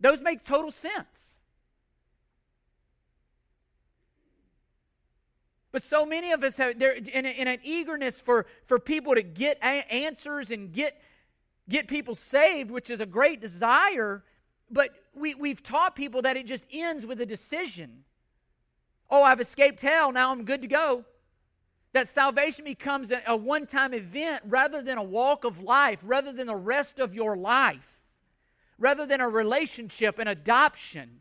Those 0.00 0.22
make 0.22 0.42
total 0.44 0.70
sense. 0.70 1.32
But 5.70 5.82
so 5.82 6.04
many 6.04 6.32
of 6.32 6.42
us 6.42 6.56
have, 6.56 6.80
in, 6.82 7.26
a, 7.26 7.28
in 7.30 7.48
an 7.48 7.58
eagerness 7.62 8.20
for, 8.20 8.46
for 8.66 8.78
people 8.78 9.14
to 9.14 9.22
get 9.22 9.58
a- 9.62 9.90
answers 9.90 10.50
and 10.50 10.72
get 10.72 11.00
get 11.68 11.88
people 11.88 12.14
saved, 12.14 12.70
which 12.70 12.90
is 12.90 13.00
a 13.00 13.06
great 13.06 13.40
desire, 13.40 14.22
but 14.70 14.90
we, 15.14 15.34
we've 15.34 15.62
taught 15.62 15.94
people 15.94 16.22
that 16.22 16.36
it 16.36 16.46
just 16.46 16.64
ends 16.72 17.06
with 17.06 17.20
a 17.20 17.26
decision. 17.26 18.04
Oh, 19.10 19.22
I've 19.22 19.40
escaped 19.40 19.80
hell, 19.80 20.12
now 20.12 20.32
I'm 20.32 20.44
good 20.44 20.62
to 20.62 20.68
go. 20.68 21.04
That 21.92 22.08
salvation 22.08 22.64
becomes 22.64 23.12
a, 23.12 23.22
a 23.26 23.36
one 23.36 23.66
time 23.66 23.92
event 23.92 24.42
rather 24.46 24.82
than 24.82 24.96
a 24.96 25.02
walk 25.02 25.44
of 25.44 25.62
life, 25.62 26.00
rather 26.02 26.32
than 26.32 26.46
the 26.46 26.56
rest 26.56 26.98
of 26.98 27.14
your 27.14 27.36
life, 27.36 28.00
rather 28.78 29.04
than 29.04 29.20
a 29.20 29.28
relationship, 29.28 30.18
an 30.18 30.28
adoption. 30.28 31.20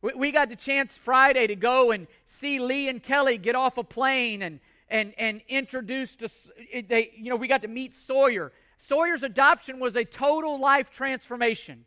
We, 0.00 0.14
we 0.14 0.32
got 0.32 0.48
the 0.48 0.56
chance 0.56 0.96
Friday 0.96 1.46
to 1.46 1.56
go 1.56 1.90
and 1.90 2.06
see 2.24 2.58
Lee 2.58 2.88
and 2.88 3.02
Kelly 3.02 3.36
get 3.36 3.54
off 3.54 3.76
a 3.76 3.84
plane 3.84 4.40
and 4.40 4.60
and, 4.94 5.12
and 5.18 5.40
introduced 5.48 6.22
us. 6.22 6.48
They, 6.72 7.10
you 7.16 7.28
know, 7.28 7.34
we 7.34 7.48
got 7.48 7.62
to 7.62 7.68
meet 7.68 7.96
Sawyer. 7.96 8.52
Sawyer's 8.76 9.24
adoption 9.24 9.80
was 9.80 9.96
a 9.96 10.04
total 10.04 10.60
life 10.60 10.88
transformation. 10.88 11.84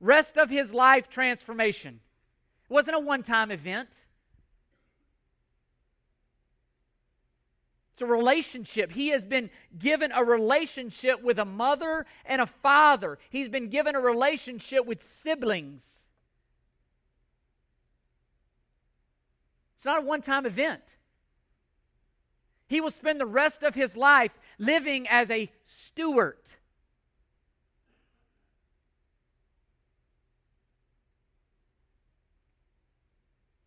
Rest 0.00 0.38
of 0.38 0.48
his 0.48 0.72
life 0.72 1.10
transformation. 1.10 2.00
It 2.70 2.72
wasn't 2.72 2.96
a 2.96 3.00
one 3.00 3.22
time 3.22 3.50
event. 3.50 3.90
It's 7.92 8.00
a 8.00 8.06
relationship. 8.06 8.92
He 8.92 9.08
has 9.08 9.26
been 9.26 9.50
given 9.78 10.10
a 10.10 10.24
relationship 10.24 11.22
with 11.22 11.38
a 11.38 11.44
mother 11.44 12.06
and 12.24 12.40
a 12.40 12.46
father. 12.46 13.18
He's 13.28 13.50
been 13.50 13.68
given 13.68 13.94
a 13.94 14.00
relationship 14.00 14.86
with 14.86 15.02
siblings. 15.02 15.86
It's 19.76 19.84
not 19.84 19.98
a 19.98 20.06
one 20.06 20.22
time 20.22 20.46
event. 20.46 20.95
He 22.66 22.80
will 22.80 22.90
spend 22.90 23.20
the 23.20 23.26
rest 23.26 23.62
of 23.62 23.74
his 23.74 23.96
life 23.96 24.32
living 24.58 25.06
as 25.08 25.30
a 25.30 25.50
Stewart. 25.64 26.56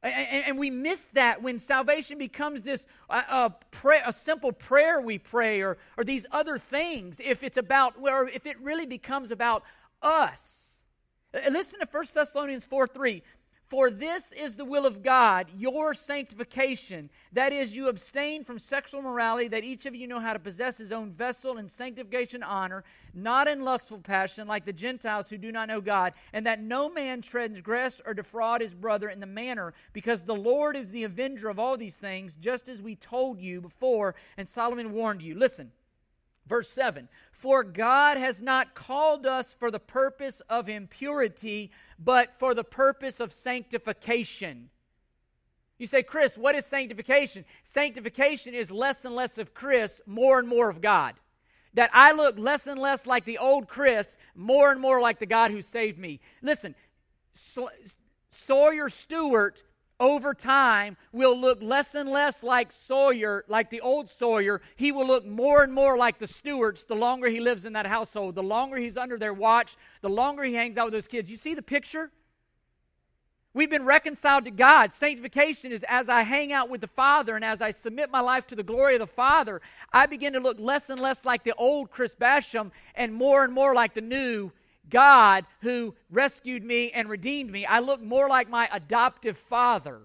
And, 0.01 0.57
we 0.57 0.69
miss 0.69 1.07
that 1.13 1.43
when 1.43 1.59
salvation 1.59 2.17
becomes 2.17 2.61
this 2.61 2.87
uh, 3.09 3.49
pray, 3.71 4.01
a 4.05 4.13
simple 4.13 4.53
prayer 4.53 5.01
we 5.01 5.17
pray 5.17 5.61
or, 5.61 5.77
or 5.97 6.05
these 6.05 6.25
other 6.31 6.57
things. 6.57 7.19
If 7.21 7.43
it's 7.43 7.57
about, 7.57 7.95
or 7.99 8.29
if 8.29 8.45
it 8.45 8.57
really 8.61 8.85
becomes 8.85 9.29
about 9.29 9.63
us. 10.01 10.69
Listen 11.51 11.81
to 11.81 11.87
1 11.91 12.05
Thessalonians 12.13 12.65
4 12.65 12.87
3. 12.87 13.23
For 13.69 13.91
this 13.91 14.31
is 14.31 14.55
the 14.55 14.65
will 14.65 14.87
of 14.87 15.03
God, 15.03 15.45
your 15.55 15.93
sanctification. 15.93 17.11
That 17.33 17.53
is, 17.53 17.75
you 17.75 17.87
abstain 17.87 18.43
from 18.43 18.57
sexual 18.57 19.03
morality, 19.03 19.47
that 19.49 19.63
each 19.63 19.85
of 19.85 19.93
you 19.93 20.07
know 20.07 20.19
how 20.19 20.33
to 20.33 20.39
possess 20.39 20.79
his 20.79 20.91
own 20.91 21.11
vessel 21.11 21.59
in 21.59 21.67
sanctification 21.67 22.41
honor, 22.41 22.83
not 23.13 23.47
in 23.47 23.63
lustful 23.63 23.99
passion, 23.99 24.47
like 24.47 24.65
the 24.65 24.73
Gentiles 24.73 25.29
who 25.29 25.37
do 25.37 25.51
not 25.51 25.67
know 25.67 25.81
God, 25.81 26.13
and 26.33 26.47
that 26.47 26.63
no 26.63 26.89
man 26.89 27.21
transgress 27.21 28.01
or 28.03 28.15
defraud 28.15 28.61
his 28.61 28.73
brother 28.73 29.07
in 29.07 29.19
the 29.19 29.27
manner, 29.27 29.75
because 29.93 30.23
the 30.23 30.33
Lord 30.33 30.75
is 30.75 30.89
the 30.89 31.03
avenger 31.03 31.47
of 31.47 31.59
all 31.59 31.77
these 31.77 31.97
things, 31.97 32.35
just 32.41 32.69
as 32.69 32.81
we 32.81 32.95
told 32.95 33.39
you 33.39 33.61
before, 33.61 34.15
and 34.35 34.49
solemnly 34.49 34.87
warned 34.87 35.21
you. 35.21 35.37
Listen, 35.37 35.71
verse 36.49 36.69
7 36.69 37.07
For 37.31 37.63
God 37.63 38.17
has 38.17 38.41
not 38.41 38.75
called 38.75 39.25
us 39.25 39.53
for 39.53 39.71
the 39.71 39.79
purpose 39.79 40.41
of 40.49 40.67
impurity 40.67 41.71
but 41.97 42.39
for 42.39 42.53
the 42.53 42.63
purpose 42.63 43.19
of 43.19 43.31
sanctification. 43.31 44.69
You 45.77 45.87
say, 45.87 46.03
Chris, 46.03 46.37
what 46.37 46.55
is 46.55 46.65
sanctification? 46.65 47.45
Sanctification 47.63 48.53
is 48.53 48.69
less 48.69 49.05
and 49.05 49.15
less 49.15 49.37
of 49.37 49.53
Chris, 49.53 50.01
more 50.05 50.39
and 50.39 50.47
more 50.47 50.69
of 50.69 50.81
God. 50.81 51.15
That 51.73 51.89
I 51.93 52.11
look 52.11 52.37
less 52.37 52.67
and 52.67 52.79
less 52.79 53.05
like 53.05 53.23
the 53.23 53.37
old 53.37 53.67
Chris, 53.67 54.17
more 54.35 54.71
and 54.71 54.81
more 54.81 54.99
like 54.99 55.19
the 55.19 55.25
God 55.25 55.51
who 55.51 55.61
saved 55.61 55.97
me. 55.97 56.19
Listen, 56.41 56.75
Sawyer 58.29 58.89
Stewart 58.89 59.61
over 59.99 60.33
time 60.33 60.97
will 61.11 61.37
look 61.37 61.61
less 61.61 61.95
and 61.95 62.09
less 62.09 62.43
like 62.43 62.71
Sawyer, 62.71 63.43
like 63.47 63.69
the 63.69 63.81
old 63.81 64.09
Sawyer. 64.09 64.61
He 64.75 64.91
will 64.91 65.05
look 65.05 65.25
more 65.25 65.63
and 65.63 65.73
more 65.73 65.97
like 65.97 66.19
the 66.19 66.27
Stewarts 66.27 66.85
the 66.85 66.95
longer 66.95 67.27
he 67.27 67.39
lives 67.39 67.65
in 67.65 67.73
that 67.73 67.85
household, 67.85 68.35
the 68.35 68.43
longer 68.43 68.77
he's 68.77 68.97
under 68.97 69.17
their 69.17 69.33
watch, 69.33 69.75
the 70.01 70.09
longer 70.09 70.43
he 70.43 70.53
hangs 70.53 70.77
out 70.77 70.85
with 70.85 70.93
those 70.93 71.07
kids. 71.07 71.29
You 71.29 71.37
see 71.37 71.53
the 71.53 71.61
picture? 71.61 72.11
We've 73.53 73.69
been 73.69 73.85
reconciled 73.85 74.45
to 74.45 74.51
God. 74.51 74.93
Sanctification 74.93 75.71
is 75.71 75.83
as 75.89 76.07
I 76.07 76.21
hang 76.21 76.53
out 76.53 76.69
with 76.69 76.81
the 76.81 76.87
Father 76.87 77.35
and 77.35 77.43
as 77.43 77.61
I 77.61 77.71
submit 77.71 78.11
my 78.11 78.19
life 78.21 78.45
to 78.47 78.55
the 78.55 78.63
glory 78.63 78.95
of 78.95 78.99
the 78.99 79.07
Father, 79.07 79.59
I 79.91 80.05
begin 80.05 80.33
to 80.33 80.39
look 80.39 80.59
less 80.59 80.89
and 80.89 80.99
less 80.99 81.25
like 81.25 81.43
the 81.43 81.55
old 81.55 81.89
Chris 81.89 82.13
Basham 82.13 82.71
and 82.93 83.13
more 83.13 83.43
and 83.43 83.51
more 83.51 83.73
like 83.73 83.95
the 83.95 84.01
new 84.01 84.51
God 84.89 85.45
who 85.61 85.95
rescued 86.09 86.63
me 86.63 86.91
and 86.91 87.09
redeemed 87.09 87.51
me. 87.51 87.65
I 87.65 87.79
look 87.79 88.01
more 88.01 88.27
like 88.27 88.49
my 88.49 88.69
adoptive 88.71 89.37
father. 89.37 90.01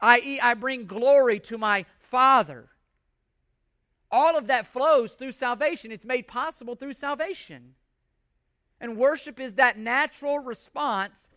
I.e., 0.00 0.40
I 0.40 0.54
bring 0.54 0.86
glory 0.86 1.40
to 1.40 1.58
my 1.58 1.86
Father. 1.98 2.68
All 4.10 4.36
of 4.36 4.46
that 4.46 4.66
flows 4.66 5.14
through 5.14 5.32
salvation. 5.32 5.90
It's 5.90 6.04
made 6.04 6.28
possible 6.28 6.76
through 6.76 6.92
salvation. 6.92 7.74
And 8.80 8.96
worship 8.96 9.40
is 9.40 9.54
that 9.54 9.78
natural 9.78 10.38
response 10.38 11.28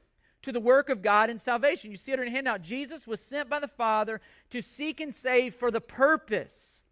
to 0.42 0.52
the 0.52 0.60
work 0.60 0.90
of 0.90 1.02
God 1.02 1.30
in 1.30 1.38
salvation. 1.38 1.92
You 1.92 1.98
see 1.98 2.12
it 2.12 2.20
in 2.20 2.28
a 2.28 2.32
handout. 2.32 2.62
Jesus 2.62 3.08
was 3.08 3.22
sent 3.22 3.50
by 3.50 3.60
the 3.60 3.68
Father 3.68 4.22
to 4.50 4.62
seek 4.62 5.00
and 5.00 5.14
save 5.14 5.56
for 5.56 5.72
the 5.72 5.82
purpose 5.82 6.84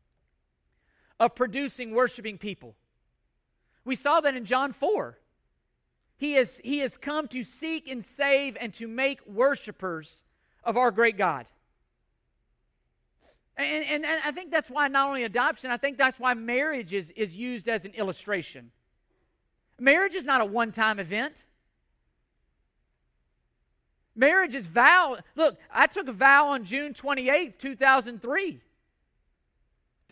of 1.20 1.36
producing 1.36 1.94
worshiping 1.94 2.38
people. 2.38 2.76
We 3.88 3.96
saw 3.96 4.20
that 4.20 4.36
in 4.36 4.44
John 4.44 4.74
4. 4.74 5.18
He 6.18 6.34
has, 6.34 6.58
he 6.58 6.80
has 6.80 6.98
come 6.98 7.30
to 7.30 7.42
seek 7.42 7.88
and 7.88 8.04
save 8.04 8.58
and 8.60 8.74
to 8.74 8.86
make 8.86 9.26
worshipers 9.26 10.22
of 10.62 10.76
our 10.76 10.92
great 10.92 11.18
God. 11.18 11.46
And, 13.56 13.86
and, 13.86 14.06
and, 14.06 14.22
I 14.26 14.32
think 14.32 14.52
that's 14.52 14.70
why 14.70 14.90
not 14.90 15.08
only 15.08 15.24
adoption, 15.24 15.72
I 15.72 15.78
think 15.78 15.98
that's 15.98 16.20
why 16.20 16.34
marriage 16.34 16.94
is, 16.94 17.12
is 17.12 17.38
used 17.38 17.70
as 17.70 17.86
an 17.86 17.94
illustration. 17.94 18.72
Marriage 19.80 20.16
is 20.16 20.26
not 20.26 20.42
a 20.42 20.46
one 20.46 20.74
time 20.74 21.00
event. 21.00 21.46
Marriage 24.18 24.54
is 24.54 24.68
vow. 24.68 25.18
Look, 25.36 25.58
I 25.72 25.88
took 25.88 26.10
a 26.10 26.12
vow 26.12 26.50
on 26.50 26.66
June 26.66 26.94
28th, 26.94 27.58
2003. 27.58 28.60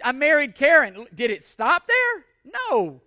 I 0.02 0.12
married 0.14 0.56
Karen. 0.56 1.08
Did 1.14 1.30
it 1.30 1.44
stop 1.44 1.88
there? 1.88 2.26
No. 2.70 3.02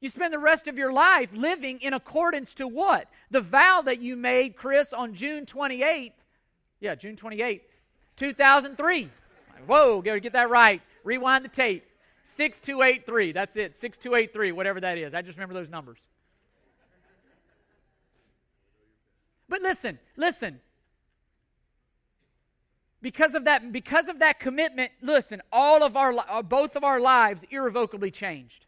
You 0.00 0.10
spend 0.10 0.32
the 0.32 0.38
rest 0.38 0.68
of 0.68 0.76
your 0.76 0.92
life 0.92 1.30
living 1.32 1.78
in 1.80 1.94
accordance 1.94 2.54
to 2.54 2.68
what? 2.68 3.08
The 3.30 3.40
vow 3.40 3.82
that 3.84 3.98
you 3.98 4.16
made, 4.16 4.56
Chris, 4.56 4.92
on 4.92 5.14
June 5.14 5.46
28th. 5.46 6.12
Yeah, 6.80 6.94
June 6.94 7.16
28th, 7.16 7.62
2003. 8.16 9.10
Whoa, 9.66 10.02
get 10.02 10.32
that 10.34 10.50
right. 10.50 10.82
Rewind 11.02 11.44
the 11.44 11.48
tape. 11.48 11.84
6283. 12.24 13.32
That's 13.32 13.56
it. 13.56 13.76
6283, 13.76 14.52
whatever 14.52 14.80
that 14.80 14.98
is. 14.98 15.14
I 15.14 15.22
just 15.22 15.38
remember 15.38 15.54
those 15.54 15.70
numbers. 15.70 15.98
But 19.48 19.62
listen, 19.62 19.98
listen. 20.16 20.60
Because 23.00 23.34
of 23.34 23.44
that, 23.44 23.72
because 23.72 24.08
of 24.08 24.18
that 24.18 24.40
commitment, 24.40 24.90
listen, 25.00 25.40
all 25.52 25.84
of 25.84 25.96
our 25.96 26.12
uh, 26.18 26.42
both 26.42 26.74
of 26.74 26.82
our 26.82 26.98
lives 26.98 27.44
irrevocably 27.50 28.10
changed. 28.10 28.66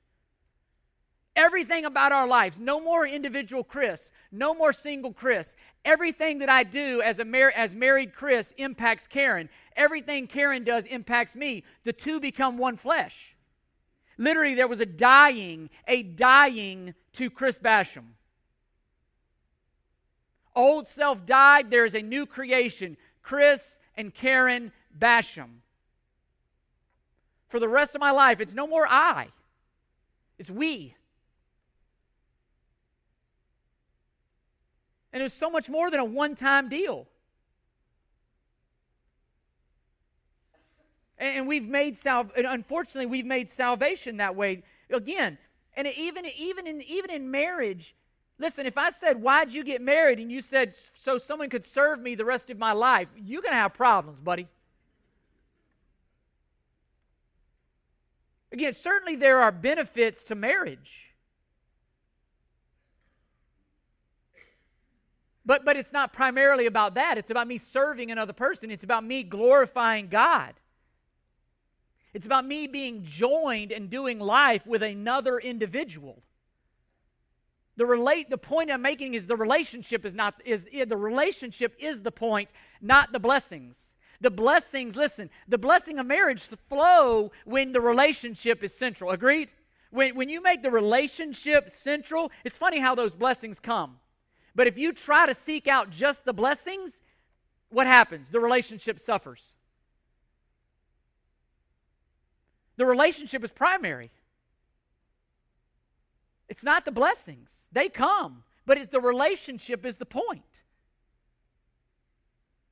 Everything 1.39 1.85
about 1.85 2.11
our 2.11 2.27
lives, 2.27 2.59
no 2.59 2.81
more 2.81 3.07
individual 3.07 3.63
Chris, 3.63 4.11
no 4.33 4.55
more 4.55 4.73
single 4.73 5.13
Chris. 5.13 5.55
Everything 5.85 6.41
that 6.41 6.49
I 6.49 6.65
do 6.65 7.01
as 7.01 7.21
a 7.21 7.25
mar- 7.25 7.53
as 7.55 7.77
married 7.77 8.13
Chris 8.13 8.53
impacts 8.59 9.07
Karen. 9.07 9.49
Everything 9.77 10.27
Karen 10.27 10.65
does 10.65 10.85
impacts 10.87 11.37
me. 11.37 11.63
The 11.85 11.93
two 11.93 12.19
become 12.19 12.59
one 12.59 12.77
flesh. 12.77 13.37
Literally, 14.17 14.57
there 14.57 14.67
was 14.67 14.81
a 14.81 14.87
dying, 14.87 15.71
a 15.87 16.03
dying 16.03 16.95
to 17.13 17.31
Chris 17.31 17.57
Basham. 17.57 18.15
Old 20.57 20.89
self 20.89 21.25
died, 21.25 21.71
there 21.71 21.85
is 21.85 21.95
a 21.95 22.03
new 22.03 22.27
creation. 22.27 22.97
Chris 23.23 23.79
and 23.97 24.13
Karen 24.13 24.73
Basham. 24.99 25.61
For 27.47 27.61
the 27.61 27.69
rest 27.69 27.95
of 27.95 28.01
my 28.01 28.11
life, 28.11 28.41
it's 28.41 28.55
no 28.55 28.67
more 28.67 28.89
I, 28.89 29.29
it's 30.37 30.51
we. 30.51 30.97
And 35.19 35.25
it's 35.25 35.35
so 35.35 35.51
much 35.51 35.69
more 35.69 35.91
than 35.91 35.99
a 35.99 36.05
one 36.05 36.37
time 36.37 36.69
deal. 36.69 37.09
And 41.19 41.49
we've 41.49 41.67
made 41.67 41.99
unfortunately 42.07 43.07
we've 43.07 43.27
made 43.27 43.51
salvation 43.51 44.19
that 44.19 44.37
way 44.37 44.63
again. 44.89 45.37
And 45.77 45.89
even 45.89 46.25
even 46.25 46.69
in 46.69 46.83
even 46.83 47.11
in 47.11 47.33
marriage, 47.33 47.97
Listen, 48.39 48.65
if 48.65 48.79
I 48.79 48.91
said, 48.91 49.21
Why'd 49.21 49.53
you 49.53 49.65
get 49.65 49.83
married? 49.83 50.21
and 50.21 50.31
you 50.31 50.41
said, 50.41 50.73
So 50.77 51.19
someone 51.19 51.51
could 51.51 51.65
serve 51.65 51.99
me 51.99 52.15
the 52.15 52.25
rest 52.25 52.49
of 52.49 52.57
my 52.57 52.71
life, 52.71 53.09
you're 53.17 53.43
to 53.55 53.61
have 53.61 53.75
problems, 53.75 54.21
buddy. 54.21 54.47
Again, 58.53 58.73
certainly 58.73 59.17
there 59.17 59.41
are 59.41 59.51
benefits 59.51 60.23
to 60.23 60.37
marriage. 60.37 61.08
But, 65.49 65.65
but 65.65 65.79
it's 65.79 65.95
not 65.95 66.13
primarily 66.13 66.67
about 66.67 66.97
that. 66.97 67.17
It's 67.17 67.31
about 67.31 67.49
me 67.49 67.57
serving 67.57 68.11
another 68.11 68.35
person. 68.35 68.71
It's 68.71 68.85
about 68.85 69.03
me 69.03 69.23
glorifying 69.23 70.09
God. 70.09 70.53
It's 72.13 72.27
about 72.27 72.45
me 72.45 72.67
being 72.67 73.03
joined 73.03 73.73
and 73.73 73.89
doing 73.89 74.19
life 74.19 74.67
with 74.67 74.83
another 74.83 75.39
individual. 75.39 76.23
The 77.79 77.87
relate 77.87 78.29
the 78.29 78.37
point 78.37 78.71
I'm 78.71 78.83
making 78.83 79.15
is 79.15 79.27
the 79.27 79.37
relationship 79.37 80.05
is 80.05 80.13
not 80.13 80.35
is 80.45 80.67
the 80.67 80.97
relationship 80.99 81.75
is 81.79 82.03
the 82.03 82.13
point, 82.13 82.51
not 82.83 83.13
the 83.13 83.19
blessings. 83.19 83.93
The 84.21 84.31
blessings, 84.31 84.97
listen, 84.97 85.31
the 85.47 85.57
blessing 85.57 85.99
of 85.99 86.05
marriage 86.05 86.43
flow 86.69 87.33
when 87.47 87.73
the 87.73 87.81
relationship 87.81 88.63
is 88.63 88.75
central. 88.75 89.13
Agreed? 89.13 89.49
When, 89.91 90.15
when 90.15 90.29
you 90.29 90.43
make 90.43 90.63
the 90.63 90.71
relationship 90.71 91.71
central, 91.71 92.31
it's 92.45 92.59
funny 92.59 92.81
how 92.81 92.95
those 92.95 93.15
blessings 93.15 93.59
come. 93.59 93.97
But 94.55 94.67
if 94.67 94.77
you 94.77 94.93
try 94.93 95.27
to 95.27 95.35
seek 95.35 95.67
out 95.67 95.91
just 95.91 96.25
the 96.25 96.33
blessings, 96.33 97.01
what 97.71 97.87
happens? 97.87 98.31
The 98.31 98.41
relationship 98.41 99.01
suffers. 99.01 99.53
The 102.77 102.87
relationship 102.87 103.45
is 103.45 103.51
primary. 103.51 104.11
It's 106.49 106.65
not 106.65 106.85
the 106.85 106.93
blessings. 106.93 107.51
They 107.73 107.89
come, 107.89 108.45
but 108.67 108.79
it's 108.79 108.89
the 108.89 109.01
relationship 109.01 109.85
is 109.85 109.97
the 109.97 110.07
point. 110.07 110.63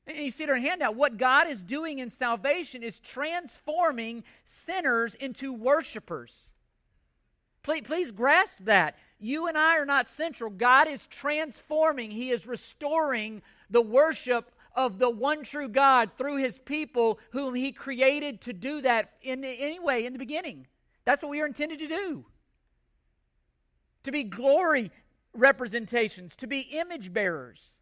And 0.06 0.16
you 0.16 0.30
see 0.30 0.44
it 0.44 0.48
in 0.48 0.54
our 0.54 0.60
handout. 0.60 0.94
What 0.94 1.16
God 1.16 1.48
is 1.48 1.64
doing 1.64 1.98
in 1.98 2.10
salvation 2.10 2.82
is 2.82 3.00
transforming 3.00 4.22
sinners 4.44 5.16
into 5.16 5.52
worshipers. 5.52 6.32
Please, 7.62 7.82
please 7.82 8.12
grasp 8.12 8.60
that. 8.64 8.96
You 9.18 9.46
and 9.48 9.56
I 9.56 9.76
are 9.78 9.86
not 9.86 10.08
central. 10.08 10.50
God 10.50 10.88
is 10.88 11.06
transforming, 11.06 12.10
He 12.10 12.30
is 12.30 12.46
restoring 12.46 13.42
the 13.70 13.82
worship 13.82 14.52
of 14.74 14.98
the 14.98 15.08
one 15.08 15.42
true 15.42 15.68
God 15.68 16.10
through 16.18 16.36
His 16.36 16.58
people, 16.58 17.18
whom 17.30 17.54
He 17.54 17.72
created 17.72 18.42
to 18.42 18.52
do 18.52 18.82
that 18.82 19.12
in 19.22 19.42
anyway 19.42 20.04
in 20.04 20.12
the 20.12 20.18
beginning. 20.18 20.66
That's 21.04 21.22
what 21.22 21.30
we 21.30 21.40
are 21.40 21.46
intended 21.46 21.78
to 21.78 21.88
do 21.88 22.26
to 24.02 24.12
be 24.12 24.22
glory 24.22 24.92
representations, 25.34 26.36
to 26.36 26.46
be 26.46 26.60
image 26.60 27.12
bearers. 27.12 27.75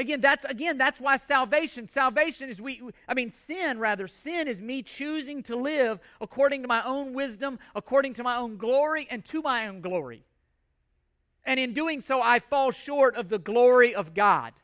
Again, 0.00 0.22
that's 0.22 0.46
again 0.46 0.78
that's 0.78 0.98
why 0.98 1.18
salvation, 1.18 1.86
salvation 1.86 2.48
is 2.48 2.58
we 2.58 2.80
I 3.06 3.12
mean 3.12 3.28
sin 3.28 3.78
rather, 3.78 4.08
sin 4.08 4.48
is 4.48 4.58
me 4.58 4.82
choosing 4.82 5.42
to 5.42 5.56
live 5.56 6.00
according 6.22 6.62
to 6.62 6.68
my 6.68 6.82
own 6.82 7.12
wisdom, 7.12 7.58
according 7.74 8.14
to 8.14 8.22
my 8.22 8.36
own 8.36 8.56
glory 8.56 9.06
and 9.10 9.22
to 9.26 9.42
my 9.42 9.68
own 9.68 9.82
glory. 9.82 10.24
And 11.44 11.60
in 11.60 11.74
doing 11.74 12.00
so 12.00 12.22
I 12.22 12.38
fall 12.38 12.70
short 12.70 13.14
of 13.14 13.28
the 13.28 13.38
glory 13.38 13.94
of 13.94 14.14
God. 14.14 14.54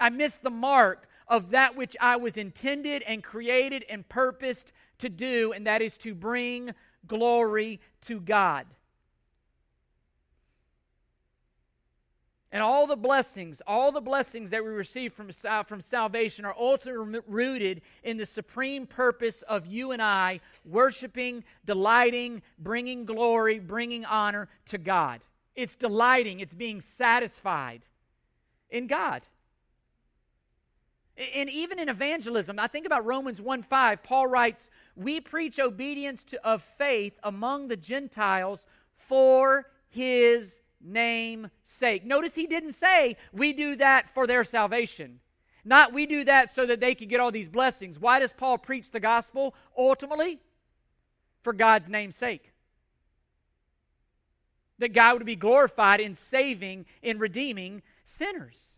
I 0.00 0.10
miss 0.10 0.36
the 0.38 0.50
mark 0.50 1.08
of 1.28 1.50
that 1.50 1.76
which 1.76 1.96
I 2.00 2.16
was 2.16 2.36
intended 2.36 3.04
and 3.04 3.22
created 3.22 3.84
and 3.88 4.08
purposed 4.08 4.72
to 4.98 5.08
do, 5.08 5.52
and 5.52 5.64
that 5.68 5.80
is 5.80 5.96
to 5.98 6.12
bring 6.12 6.74
glory 7.06 7.78
to 8.06 8.18
God. 8.18 8.66
And 12.52 12.62
all 12.62 12.86
the 12.86 12.96
blessings, 12.96 13.62
all 13.66 13.90
the 13.92 14.02
blessings 14.02 14.50
that 14.50 14.62
we 14.62 14.68
receive 14.68 15.14
from, 15.14 15.30
from 15.64 15.80
salvation 15.80 16.44
are 16.44 16.54
ultimately 16.58 17.20
rooted 17.26 17.80
in 18.04 18.18
the 18.18 18.26
supreme 18.26 18.86
purpose 18.86 19.40
of 19.42 19.66
you 19.66 19.92
and 19.92 20.02
I 20.02 20.40
worshiping, 20.66 21.44
delighting, 21.64 22.42
bringing 22.58 23.06
glory, 23.06 23.58
bringing 23.58 24.04
honor 24.04 24.50
to 24.66 24.76
God. 24.76 25.22
It's 25.56 25.74
delighting, 25.74 26.40
it's 26.40 26.52
being 26.52 26.82
satisfied 26.82 27.82
in 28.68 28.86
God. 28.86 29.22
And 31.34 31.48
even 31.48 31.78
in 31.78 31.88
evangelism, 31.88 32.58
I 32.58 32.66
think 32.66 32.84
about 32.84 33.06
Romans 33.06 33.40
1 33.40 33.62
5, 33.62 34.02
Paul 34.02 34.26
writes, 34.26 34.68
We 34.94 35.20
preach 35.20 35.58
obedience 35.58 36.24
to, 36.24 36.46
of 36.46 36.62
faith 36.62 37.18
among 37.22 37.68
the 37.68 37.76
Gentiles 37.76 38.66
for 38.94 39.70
his 39.88 40.58
name's 40.82 41.48
sake. 41.62 42.04
Notice 42.04 42.34
he 42.34 42.46
didn't 42.46 42.72
say, 42.72 43.16
We 43.32 43.52
do 43.52 43.76
that 43.76 44.12
for 44.14 44.26
their 44.26 44.44
salvation. 44.44 45.20
Not 45.64 45.92
we 45.92 46.06
do 46.06 46.24
that 46.24 46.50
so 46.50 46.66
that 46.66 46.80
they 46.80 46.94
could 46.94 47.08
get 47.08 47.20
all 47.20 47.30
these 47.30 47.48
blessings. 47.48 47.98
Why 47.98 48.18
does 48.18 48.32
Paul 48.32 48.58
preach 48.58 48.90
the 48.90 49.00
gospel? 49.00 49.54
Ultimately, 49.78 50.40
for 51.42 51.52
God's 51.52 51.88
name's 51.88 52.16
sake. 52.16 52.52
That 54.78 54.92
God 54.92 55.14
would 55.14 55.26
be 55.26 55.36
glorified 55.36 56.00
in 56.00 56.14
saving, 56.14 56.86
in 57.00 57.18
redeeming 57.18 57.82
sinners. 58.04 58.72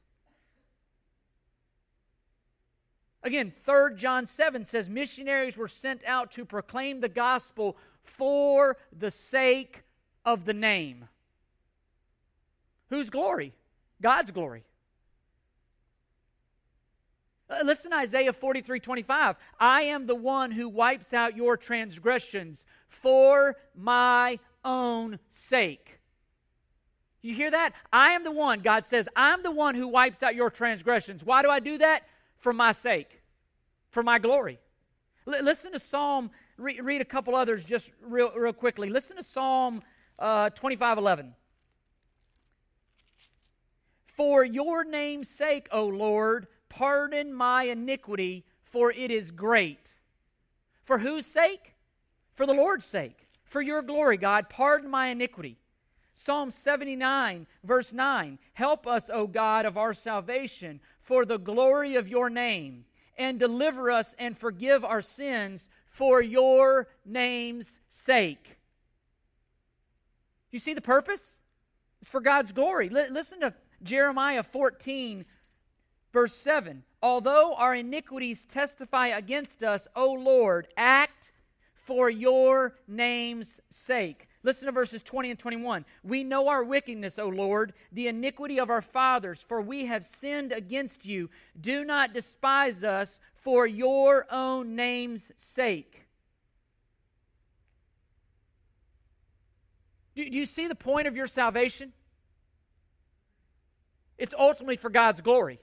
Again, 3.23 3.55
3 3.65 3.95
John 3.97 4.27
7 4.27 4.67
says 4.67 4.91
missionaries 4.91 5.57
were 5.57 5.69
sent 5.69 6.05
out 6.05 6.31
to 6.33 6.45
proclaim 6.45 7.01
the 7.01 7.09
gospel 7.09 7.79
for 8.03 8.77
the 8.93 9.11
sake 9.11 9.83
of 10.27 10.45
the 10.45 10.53
name. 10.53 11.09
Whose 12.95 13.11
glory? 13.11 13.53
God's 14.01 14.31
glory. 14.31 14.63
Uh, 17.51 17.59
listen 17.65 17.91
to 17.91 17.97
Isaiah 17.97 18.33
43 18.33 18.79
25. 18.79 19.35
I 19.59 19.83
am 19.83 20.07
the 20.07 20.15
one 20.15 20.53
who 20.53 20.69
wipes 20.69 21.13
out 21.13 21.37
your 21.37 21.57
transgressions 21.57 22.65
for 22.89 23.57
my 23.75 24.39
own 24.65 25.19
sake. 25.29 25.99
You 27.21 27.35
hear 27.35 27.51
that? 27.51 27.73
I 27.93 28.11
am 28.11 28.23
the 28.23 28.31
one, 28.31 28.61
God 28.61 28.87
says, 28.87 29.09
I'm 29.17 29.43
the 29.43 29.51
one 29.51 29.75
who 29.75 29.89
wipes 29.89 30.23
out 30.23 30.37
your 30.37 30.51
transgressions. 30.51 31.25
Why 31.25 31.43
do 31.43 31.51
I 31.51 31.59
do 31.59 31.79
that? 31.79 32.03
For 32.39 32.53
my 32.53 32.71
sake, 32.71 33.23
for 33.91 34.05
my 34.05 34.21
glory. 34.21 34.61
L- 35.27 35.43
listen 35.43 35.73
to 35.73 35.81
Psalm, 35.81 36.31
re- 36.59 36.79
read 36.81 37.01
a 37.01 37.05
couple 37.05 37.35
others 37.35 37.65
just 37.65 37.91
real, 38.07 38.31
real 38.37 38.53
quickly. 38.53 38.89
Listen 38.89 39.17
to 39.17 39.25
Psalm 39.25 39.83
uh, 40.17 40.51
25 40.51 40.99
11. 40.99 41.35
For 44.17 44.45
your 44.45 44.85
name's 44.85 45.29
sake, 45.29 45.69
O 45.73 45.87
Lord, 45.87 46.47
pardon 46.69 47.35
my 47.35 47.65
iniquity, 47.65 48.45
for 48.63 48.93
it 48.93 49.11
is 49.11 49.31
great. 49.31 49.95
For 50.85 50.99
whose 50.99 51.27
sake? 51.27 51.75
For 52.35 52.47
the 52.47 52.53
Lord's 52.53 52.85
sake. 52.85 53.29
For 53.45 53.61
your 53.61 53.83
glory, 53.83 54.17
God, 54.17 54.49
pardon 54.49 54.91
my 54.91 55.09
iniquity. 55.09 55.59
Psalm 56.15 56.51
79, 56.51 57.47
verse 57.65 57.93
9 57.93 58.39
Help 58.53 58.87
us, 58.87 59.11
O 59.13 59.27
God 59.27 59.67
of 59.67 59.77
our 59.77 59.93
salvation, 59.93 60.81
for 61.01 61.25
the 61.25 61.39
glory 61.39 61.97
of 61.97 62.09
your 62.09 62.31
name, 62.31 62.85
and 63.19 63.39
deliver 63.39 63.91
us 63.91 64.15
and 64.19 64.39
forgive 64.39 64.85
our 64.85 65.03
sins 65.03 65.69
for 65.89 66.23
your 66.23 66.89
name's 67.05 67.81
sake. 67.89 68.59
You 70.51 70.61
see 70.61 70.75
the 70.75 70.81
purpose? 70.81 71.37
It's 72.01 72.11
for 72.11 72.21
God's 72.21 72.53
glory. 72.53 72.91
L- 72.95 73.11
listen 73.11 73.41
to 73.41 73.55
Jeremiah 73.83 74.43
14, 74.43 75.25
verse 76.13 76.35
7. 76.35 76.85
Although 77.03 77.55
our 77.55 77.75
iniquities 77.75 78.45
testify 78.45 79.09
against 79.09 79.63
us, 79.63 79.87
O 79.95 80.13
Lord, 80.13 80.69
act 80.77 81.33
for 81.75 82.09
your 82.09 82.75
name's 82.89 83.61
sake. 83.71 84.29
Listen 84.43 84.67
to 84.67 84.73
verses 84.73 85.03
20 85.03 85.31
and 85.31 85.39
21. 85.39 85.85
We 86.03 86.23
know 86.23 86.49
our 86.49 86.63
wickedness, 86.63 87.19
O 87.19 87.29
Lord, 87.29 87.73
the 87.93 88.09
iniquity 88.09 88.59
of 88.59 88.71
our 88.71 88.83
fathers, 88.83 89.45
for 89.47 89.61
we 89.61 89.87
have 89.87 90.05
sinned 90.05 90.53
against 90.53 91.07
you. 91.07 91.31
Do 91.59 91.85
not 91.85 92.13
despise 92.13 92.85
us 92.85 93.21
for 93.35 93.67
your 93.67 94.27
own 94.31 94.77
name's 94.77 95.33
sake. 95.37 96.03
Do, 100.15 100.29
do 100.29 100.39
you 100.39 100.47
see 100.47 100.69
the 100.69 100.75
point 100.75 101.07
of 101.07 101.17
your 101.17 101.27
salvation? 101.27 101.93
It's 104.25 104.33
ultimately 104.39 104.77
for 104.77 104.89
God's 104.89 105.21
glory. 105.21 105.61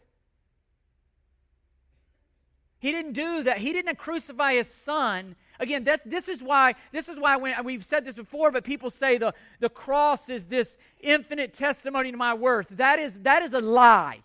He 2.78 2.91
didn't 2.91 3.13
do 3.13 3.41
that. 3.41 3.58
He 3.58 3.74
didn't 3.74 3.97
crucify 3.97 4.54
his 4.54 4.67
son. 4.67 5.36
Again, 5.60 5.84
that's, 5.84 6.04
this 6.06 6.30
is 6.30 6.43
why, 6.43 6.76
this 6.91 7.10
is 7.10 7.17
why 7.17 7.38
when, 7.38 7.56
we've 7.65 7.84
said 7.84 8.06
this 8.06 8.13
before, 8.13 8.52
but 8.52 8.63
people 8.63 8.91
say 8.91 9.17
the, 9.17 9.34
the 9.60 9.69
cross 9.69 10.30
is 10.30 10.45
this 10.45 10.78
infinite 11.00 11.54
testimony 11.54 12.12
to 12.12 12.17
my 12.17 12.36
worth. 12.36 12.67
That 12.69 13.00
is, 13.00 13.17
that 13.21 13.41
is 13.41 13.56
a 13.56 13.60
lie. 13.60 14.19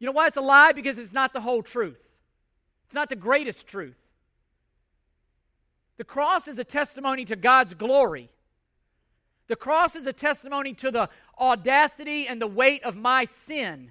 You 0.00 0.04
know 0.04 0.12
why 0.12 0.26
it's 0.26 0.36
a 0.36 0.42
lie? 0.42 0.72
Because 0.72 0.98
it's 0.98 1.14
not 1.14 1.32
the 1.32 1.40
whole 1.40 1.62
truth. 1.62 2.02
It's 2.84 2.94
not 2.94 3.08
the 3.08 3.16
greatest 3.16 3.66
truth. 3.66 3.96
The 5.96 6.04
cross 6.04 6.46
is 6.46 6.58
a 6.58 6.64
testimony 6.64 7.24
to 7.24 7.36
God's 7.36 7.72
glory. 7.72 8.28
The 9.50 9.56
cross 9.56 9.96
is 9.96 10.06
a 10.06 10.12
testimony 10.12 10.74
to 10.74 10.92
the 10.92 11.08
audacity 11.36 12.28
and 12.28 12.40
the 12.40 12.46
weight 12.46 12.84
of 12.84 12.94
my 12.94 13.24
sin. 13.24 13.90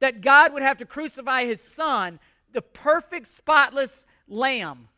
That 0.00 0.20
God 0.20 0.52
would 0.52 0.62
have 0.62 0.76
to 0.76 0.84
crucify 0.84 1.46
his 1.46 1.74
son, 1.74 2.20
the 2.52 2.60
perfect, 2.60 3.26
spotless 3.26 4.04
lamb, 4.28 4.88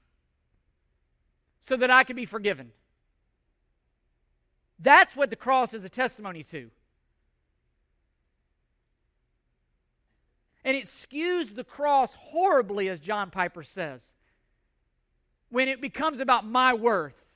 so 1.60 1.76
that 1.76 1.92
I 1.92 2.02
could 2.02 2.16
be 2.16 2.26
forgiven. 2.26 2.72
That's 4.80 5.14
what 5.14 5.30
the 5.30 5.36
cross 5.36 5.72
is 5.74 5.84
a 5.84 5.88
testimony 5.88 6.42
to. 6.42 6.68
And 10.64 10.76
it 10.76 10.86
skews 10.86 11.54
the 11.54 11.62
cross 11.62 12.14
horribly, 12.14 12.88
as 12.88 12.98
John 12.98 13.30
Piper 13.30 13.62
says, 13.62 14.10
when 15.50 15.68
it 15.68 15.80
becomes 15.80 16.18
about 16.18 16.44
my 16.44 16.74
worth 16.74 17.27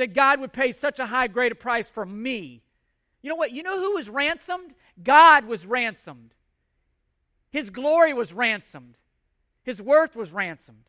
that 0.00 0.14
God 0.14 0.40
would 0.40 0.54
pay 0.54 0.72
such 0.72 0.98
a 0.98 1.04
high 1.04 1.28
of 1.52 1.60
price 1.60 1.90
for 1.90 2.06
me. 2.06 2.62
You 3.20 3.28
know 3.28 3.36
what? 3.36 3.52
You 3.52 3.62
know 3.62 3.78
who 3.78 3.96
was 3.96 4.08
ransomed? 4.08 4.72
God 5.02 5.44
was 5.44 5.66
ransomed. 5.66 6.32
His 7.50 7.68
glory 7.68 8.14
was 8.14 8.32
ransomed. 8.32 8.96
His 9.62 9.82
worth 9.82 10.16
was 10.16 10.32
ransomed. 10.32 10.88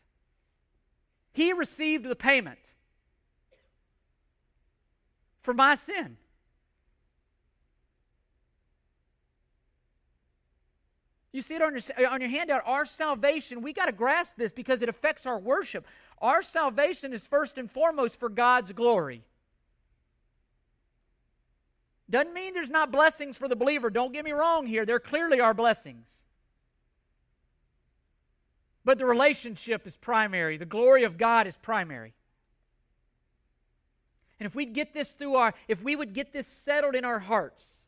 He 1.34 1.52
received 1.52 2.06
the 2.06 2.16
payment 2.16 2.60
for 5.42 5.54
my 5.54 5.76
sin. 5.76 6.16
You 11.34 11.42
see 11.42 11.56
it 11.56 11.62
on 11.62 11.74
your, 11.74 12.10
on 12.10 12.22
your 12.22 12.30
handout. 12.30 12.62
Our 12.66 12.86
salvation, 12.86 13.62
we 13.62 13.74
got 13.74 13.88
to 13.88 13.92
grasp 13.92 14.38
this 14.38 14.54
because 14.54 14.82
it 14.82 14.88
affects 14.88 15.26
our 15.26 15.38
worship. 15.38 15.86
Our 16.22 16.44
salvation 16.44 17.14
is 17.14 17.26
first 17.26 17.58
and 17.58 17.70
foremost 17.70 18.20
for 18.20 18.30
God's 18.30 18.72
glory. 18.72 19.24
Doesn't 22.10 22.34
mean 22.34 22.54
there's 22.54 22.70
not 22.70 22.92
blessings 22.92 23.38
for 23.38 23.48
the 23.48 23.56
believer. 23.56 23.90
Don't 23.90 24.14
get 24.14 24.24
me 24.24 24.32
wrong 24.32 24.68
here. 24.68 24.86
There 24.86 25.00
clearly 25.00 25.40
are 25.40 25.54
blessings. 25.54 26.06
But 28.84 28.98
the 28.98 29.06
relationship 29.06 29.88
is 29.88 29.96
primary, 29.96 30.58
the 30.58 30.66
glory 30.66 31.04
of 31.04 31.18
God 31.18 31.48
is 31.48 31.56
primary. 31.56 32.14
And 34.40 34.48
if 34.48 34.56
we 34.56 34.66
get 34.66 34.94
this 34.94 35.14
through 35.14 35.36
our, 35.36 35.54
if 35.68 35.84
we 35.84 35.96
would 35.96 36.14
get 36.14 36.34
this 36.34 36.48
settled 36.48 36.96
in 36.96 37.06
our 37.06 37.20
hearts, 37.20 37.84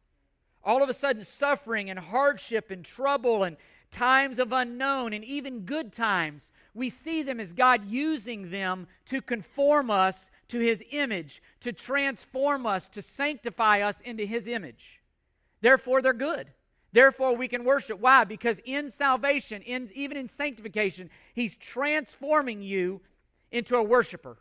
all 0.63 0.83
of 0.83 0.89
a 0.89 0.93
sudden 0.93 1.23
suffering 1.23 1.89
and 1.89 1.97
hardship 1.97 2.69
and 2.69 2.85
trouble 2.85 3.43
and 3.43 3.57
times 3.93 4.39
of 4.39 4.51
unknown 4.51 5.13
and 5.13 5.23
even 5.23 5.61
good 5.61 5.93
times, 5.93 6.49
we 6.73 6.89
see 6.89 7.23
them 7.23 7.39
as 7.39 7.53
God 7.53 7.85
using 7.85 8.49
them 8.49 8.87
to 9.05 9.21
conform 9.21 9.89
us 9.89 10.31
to 10.49 10.59
His 10.59 10.83
image, 10.91 11.41
to 11.61 11.71
transform 11.71 12.65
us, 12.65 12.89
to 12.89 13.01
sanctify 13.01 13.81
us 13.81 14.01
into 14.01 14.25
His 14.25 14.47
image. 14.47 14.99
Therefore, 15.61 16.01
they're 16.01 16.13
good. 16.13 16.47
Therefore, 16.91 17.35
we 17.35 17.47
can 17.47 17.63
worship. 17.63 17.99
Why? 17.99 18.23
Because 18.23 18.59
in 18.65 18.89
salvation, 18.89 19.61
in, 19.61 19.89
even 19.95 20.17
in 20.17 20.27
sanctification, 20.27 21.09
He's 21.33 21.55
transforming 21.55 22.61
you 22.61 23.01
into 23.51 23.75
a 23.75 23.83
worshiper. 23.83 24.37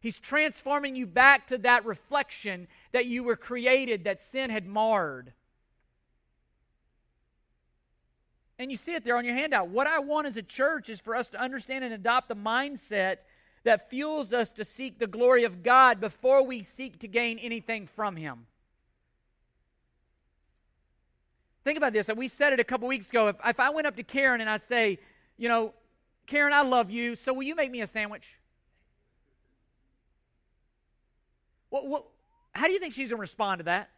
He's 0.00 0.18
transforming 0.18 0.96
you 0.96 1.06
back 1.06 1.48
to 1.48 1.58
that 1.58 1.84
reflection 1.84 2.68
that 2.92 3.06
you 3.06 3.22
were 3.22 3.36
created, 3.36 4.04
that 4.04 4.22
sin 4.22 4.48
had 4.48 4.66
marred. 4.66 5.32
And 8.60 8.70
you 8.70 8.76
see 8.76 8.92
it 8.92 9.04
there 9.04 9.16
on 9.16 9.24
your 9.24 9.34
handout. 9.34 9.68
What 9.68 9.86
I 9.86 10.00
want 10.00 10.26
as 10.26 10.36
a 10.36 10.42
church 10.42 10.90
is 10.90 11.00
for 11.00 11.16
us 11.16 11.30
to 11.30 11.40
understand 11.40 11.82
and 11.82 11.94
adopt 11.94 12.28
the 12.28 12.36
mindset 12.36 13.20
that 13.64 13.88
fuels 13.88 14.34
us 14.34 14.52
to 14.52 14.66
seek 14.66 14.98
the 14.98 15.06
glory 15.06 15.44
of 15.44 15.62
God 15.62 15.98
before 15.98 16.44
we 16.44 16.62
seek 16.62 16.98
to 16.98 17.08
gain 17.08 17.38
anything 17.38 17.86
from 17.86 18.16
Him. 18.16 18.44
Think 21.64 21.78
about 21.78 21.94
this. 21.94 22.10
We 22.14 22.28
said 22.28 22.52
it 22.52 22.60
a 22.60 22.64
couple 22.64 22.86
weeks 22.86 23.08
ago. 23.08 23.28
If, 23.28 23.36
if 23.46 23.58
I 23.58 23.70
went 23.70 23.86
up 23.86 23.96
to 23.96 24.02
Karen 24.02 24.42
and 24.42 24.50
I 24.50 24.58
say, 24.58 24.98
you 25.38 25.48
know, 25.48 25.72
Karen, 26.26 26.52
I 26.52 26.60
love 26.60 26.90
you, 26.90 27.16
so 27.16 27.32
will 27.32 27.44
you 27.44 27.54
make 27.54 27.70
me 27.70 27.80
a 27.80 27.86
sandwich? 27.86 28.26
What, 31.70 31.86
what, 31.86 32.04
how 32.52 32.66
do 32.66 32.74
you 32.74 32.78
think 32.78 32.92
she's 32.92 33.08
going 33.08 33.16
to 33.16 33.22
respond 33.22 33.60
to 33.60 33.64
that? 33.64 33.88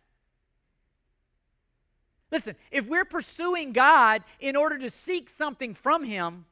Listen, 2.32 2.56
if 2.70 2.86
we're 2.86 3.04
pursuing 3.04 3.74
God 3.74 4.24
in 4.40 4.56
order 4.56 4.78
to 4.78 4.88
seek 4.88 5.28
something 5.28 5.74
from 5.74 6.02
Him, 6.02 6.46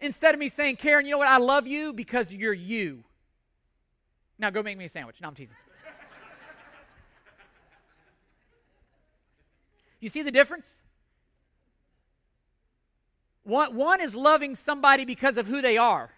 instead 0.00 0.34
of 0.34 0.40
me 0.40 0.48
saying, 0.48 0.76
Karen, 0.76 1.06
you 1.06 1.12
know 1.12 1.18
what? 1.18 1.28
I 1.28 1.36
love 1.36 1.68
you 1.68 1.92
because 1.92 2.32
you're 2.32 2.52
you. 2.52 3.04
Now 4.36 4.50
go 4.50 4.64
make 4.64 4.76
me 4.76 4.86
a 4.86 4.88
sandwich. 4.88 5.16
No, 5.22 5.28
I'm 5.28 5.34
teasing. 5.36 5.54
you 10.00 10.08
see 10.08 10.22
the 10.22 10.32
difference? 10.32 10.82
One, 13.44 13.76
one 13.76 14.00
is 14.00 14.16
loving 14.16 14.56
somebody 14.56 15.04
because 15.04 15.38
of 15.38 15.46
who 15.46 15.62
they 15.62 15.76
are. 15.78 16.10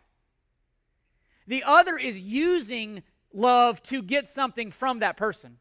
The 1.47 1.63
other 1.63 1.99
is 1.99 2.23
using 2.23 3.03
love 3.35 3.83
to 3.85 4.03
get 4.03 4.31
something 4.31 4.71
from 4.71 5.01
that 5.01 5.19
person. 5.19 5.59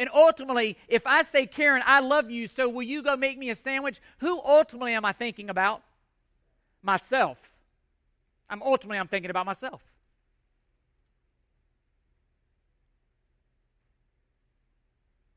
And 0.00 0.08
ultimately, 0.14 0.78
if 0.88 1.06
I 1.06 1.20
say, 1.20 1.46
Karen, 1.46 1.82
I 1.84 2.00
love 2.00 2.30
you, 2.30 2.46
so 2.46 2.70
will 2.70 2.82
you 2.82 3.02
go 3.02 3.18
make 3.18 3.36
me 3.36 3.50
a 3.50 3.54
sandwich? 3.54 4.00
Who 4.20 4.40
ultimately 4.42 4.94
am 4.94 5.04
I 5.04 5.12
thinking 5.12 5.50
about? 5.50 5.82
Myself. 6.82 7.36
I'm 8.48 8.62
ultimately 8.62 8.98
I'm 8.98 9.08
thinking 9.08 9.30
about 9.30 9.44
myself. 9.44 9.82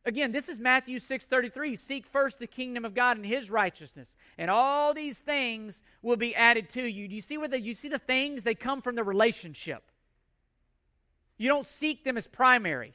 Again, 0.05 0.31
this 0.31 0.47
is 0.47 0.59
Matthew 0.59 0.99
6:33. 0.99 1.75
Seek 1.75 2.05
first 2.05 2.39
the 2.39 2.47
kingdom 2.47 2.85
of 2.85 2.93
God 2.93 3.17
and 3.17 3.25
his 3.25 3.49
righteousness, 3.49 4.15
and 4.37 4.49
all 4.49 4.93
these 4.93 5.19
things 5.19 5.81
will 6.01 6.15
be 6.15 6.33
added 6.33 6.69
to 6.69 6.83
you. 6.85 7.09
Do 7.09 7.15
you 7.15 7.21
see 7.21 7.37
what 7.37 7.51
the, 7.51 7.59
you 7.59 7.73
see 7.73 7.89
the 7.89 7.99
things 7.99 8.43
they 8.43 8.55
come 8.55 8.81
from 8.81 8.95
the 8.95 9.03
relationship? 9.03 9.83
You 11.37 11.49
don't 11.49 11.67
seek 11.67 12.05
them 12.05 12.15
as 12.15 12.27
primary. 12.27 12.93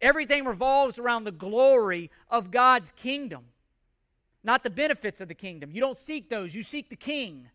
Everything 0.00 0.44
revolves 0.44 0.98
around 0.98 1.24
the 1.24 1.32
glory 1.32 2.10
of 2.30 2.50
God's 2.50 2.92
kingdom, 2.92 3.44
not 4.44 4.62
the 4.62 4.70
benefits 4.70 5.20
of 5.20 5.28
the 5.28 5.34
kingdom. 5.34 5.70
You 5.72 5.80
don't 5.80 5.98
seek 5.98 6.28
those, 6.28 6.54
you 6.54 6.62
seek 6.62 6.88
the 6.88 6.96
king. 6.96 7.48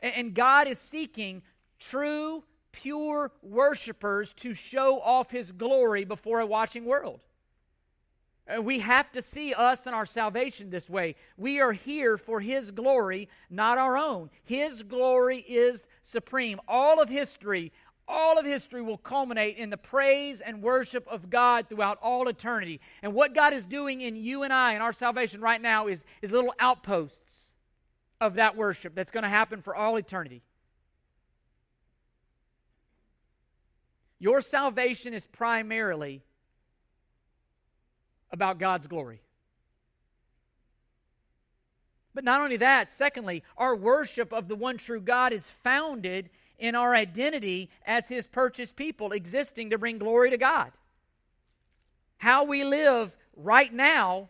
And 0.00 0.34
God 0.34 0.68
is 0.68 0.78
seeking 0.78 1.42
true 1.78 2.44
pure 2.72 3.32
worshipers 3.42 4.34
to 4.34 4.52
show 4.52 5.00
off 5.00 5.30
his 5.30 5.50
glory 5.50 6.04
before 6.04 6.40
a 6.40 6.46
watching 6.46 6.84
world. 6.84 7.20
And 8.46 8.66
we 8.66 8.80
have 8.80 9.10
to 9.12 9.22
see 9.22 9.54
us 9.54 9.86
and 9.86 9.94
our 9.94 10.04
salvation 10.04 10.68
this 10.68 10.90
way. 10.90 11.16
We 11.38 11.60
are 11.60 11.72
here 11.72 12.18
for 12.18 12.40
His 12.40 12.70
glory, 12.70 13.30
not 13.48 13.78
our 13.78 13.96
own. 13.96 14.28
His 14.42 14.82
glory 14.82 15.38
is 15.38 15.86
supreme. 16.02 16.60
All 16.68 17.00
of 17.00 17.08
history, 17.08 17.72
all 18.06 18.38
of 18.38 18.44
history 18.44 18.82
will 18.82 18.98
culminate 18.98 19.56
in 19.56 19.70
the 19.70 19.76
praise 19.76 20.40
and 20.40 20.62
worship 20.62 21.06
of 21.08 21.30
God 21.30 21.68
throughout 21.68 21.98
all 22.02 22.28
eternity. 22.28 22.80
And 23.02 23.14
what 23.14 23.34
God 23.34 23.52
is 23.52 23.64
doing 23.64 24.00
in 24.00 24.16
you 24.16 24.42
and 24.42 24.52
I 24.52 24.72
and 24.72 24.82
our 24.82 24.92
salvation 24.92 25.40
right 25.40 25.60
now 25.60 25.86
is, 25.86 26.04
is 26.20 26.30
little 26.30 26.54
outposts 26.58 27.50
of 28.20 28.34
that 28.34 28.56
worship 28.56 28.94
that's 28.94 29.10
going 29.10 29.22
to 29.22 29.28
happen 29.28 29.62
for 29.62 29.74
all 29.74 29.96
eternity. 29.96 30.42
Your 34.18 34.40
salvation 34.40 35.12
is 35.14 35.26
primarily 35.26 36.22
about 38.30 38.58
God's 38.58 38.86
glory. 38.86 39.20
But 42.14 42.24
not 42.24 42.40
only 42.40 42.56
that, 42.58 42.90
secondly, 42.90 43.42
our 43.56 43.74
worship 43.74 44.32
of 44.32 44.48
the 44.48 44.54
one 44.54 44.78
true 44.78 45.00
God 45.00 45.32
is 45.32 45.48
founded 45.48 46.30
in 46.58 46.74
our 46.74 46.94
identity 46.94 47.70
as 47.86 48.08
His 48.08 48.26
purchased 48.26 48.76
people, 48.76 49.12
existing 49.12 49.70
to 49.70 49.78
bring 49.78 49.98
glory 49.98 50.30
to 50.30 50.38
God. 50.38 50.72
How 52.18 52.44
we 52.44 52.64
live 52.64 53.14
right 53.36 53.72
now 53.72 54.28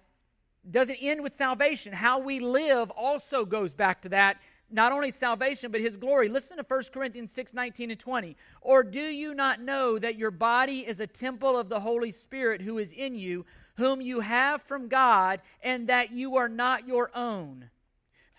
doesn't 0.69 0.97
end 0.97 1.23
with 1.23 1.35
salvation. 1.35 1.93
How 1.93 2.19
we 2.19 2.41
live 2.41 2.91
also 2.91 3.45
goes 3.45 3.75
back 3.75 4.03
to 4.03 4.09
that 4.11 4.39
not 4.71 4.93
only 4.93 5.11
salvation, 5.11 5.71
but 5.71 5.81
his 5.81 5.97
glory. 5.97 6.29
Listen 6.29 6.57
to 6.57 6.65
1 6.67 6.83
Corinthians 6.93 7.33
6 7.33 7.55
19 7.55 7.91
and 7.93 8.01
20. 8.01 8.37
Or 8.61 8.83
do 8.83 9.01
you 9.01 9.35
not 9.35 9.61
know 9.61 9.99
that 9.99 10.17
your 10.17 10.31
body 10.31 10.81
is 10.81 11.01
a 11.01 11.07
temple 11.07 11.57
of 11.57 11.69
the 11.69 11.81
Holy 11.81 12.11
Spirit 12.11 12.61
who 12.61 12.79
is 12.79 12.93
in 12.93 13.15
you, 13.15 13.47
whom 13.77 14.01
you 14.01 14.21
have 14.21 14.63
from 14.63 14.89
God, 14.89 15.41
and 15.63 15.89
that 15.89 16.11
you 16.11 16.37
are 16.37 16.49
not 16.49 16.89
your 16.89 17.11
own? 17.15 17.71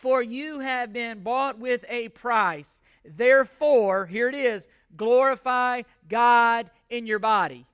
For 0.05 0.21
you 0.21 0.59
have 0.59 0.93
been 0.93 1.21
bought 1.21 1.57
with 1.57 1.83
a 1.89 2.09
price. 2.09 2.83
Therefore, 3.03 4.05
here 4.05 4.29
it 4.29 4.35
is 4.35 4.67
glorify 4.95 5.81
God 6.07 6.69
in 6.91 7.07
your 7.07 7.17
body. 7.17 7.65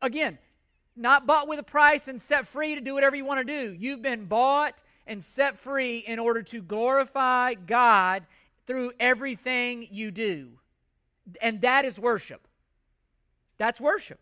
Again, 0.00 0.38
not 0.96 1.26
bought 1.26 1.48
with 1.48 1.58
a 1.58 1.62
price 1.62 2.08
and 2.08 2.18
set 2.18 2.46
free 2.46 2.74
to 2.76 2.80
do 2.80 2.94
whatever 2.94 3.14
you 3.14 3.26
want 3.26 3.46
to 3.46 3.66
do. 3.66 3.76
You've 3.78 4.00
been 4.00 4.24
bought 4.24 4.78
and 5.06 5.22
set 5.22 5.58
free 5.58 5.98
in 5.98 6.18
order 6.18 6.42
to 6.44 6.62
glorify 6.62 7.52
God 7.52 8.22
through 8.66 8.92
everything 8.98 9.86
you 9.90 10.10
do. 10.10 10.52
And 11.42 11.60
that 11.60 11.84
is 11.84 11.98
worship. 11.98 12.48
That's 13.58 13.82
worship. 13.82 14.20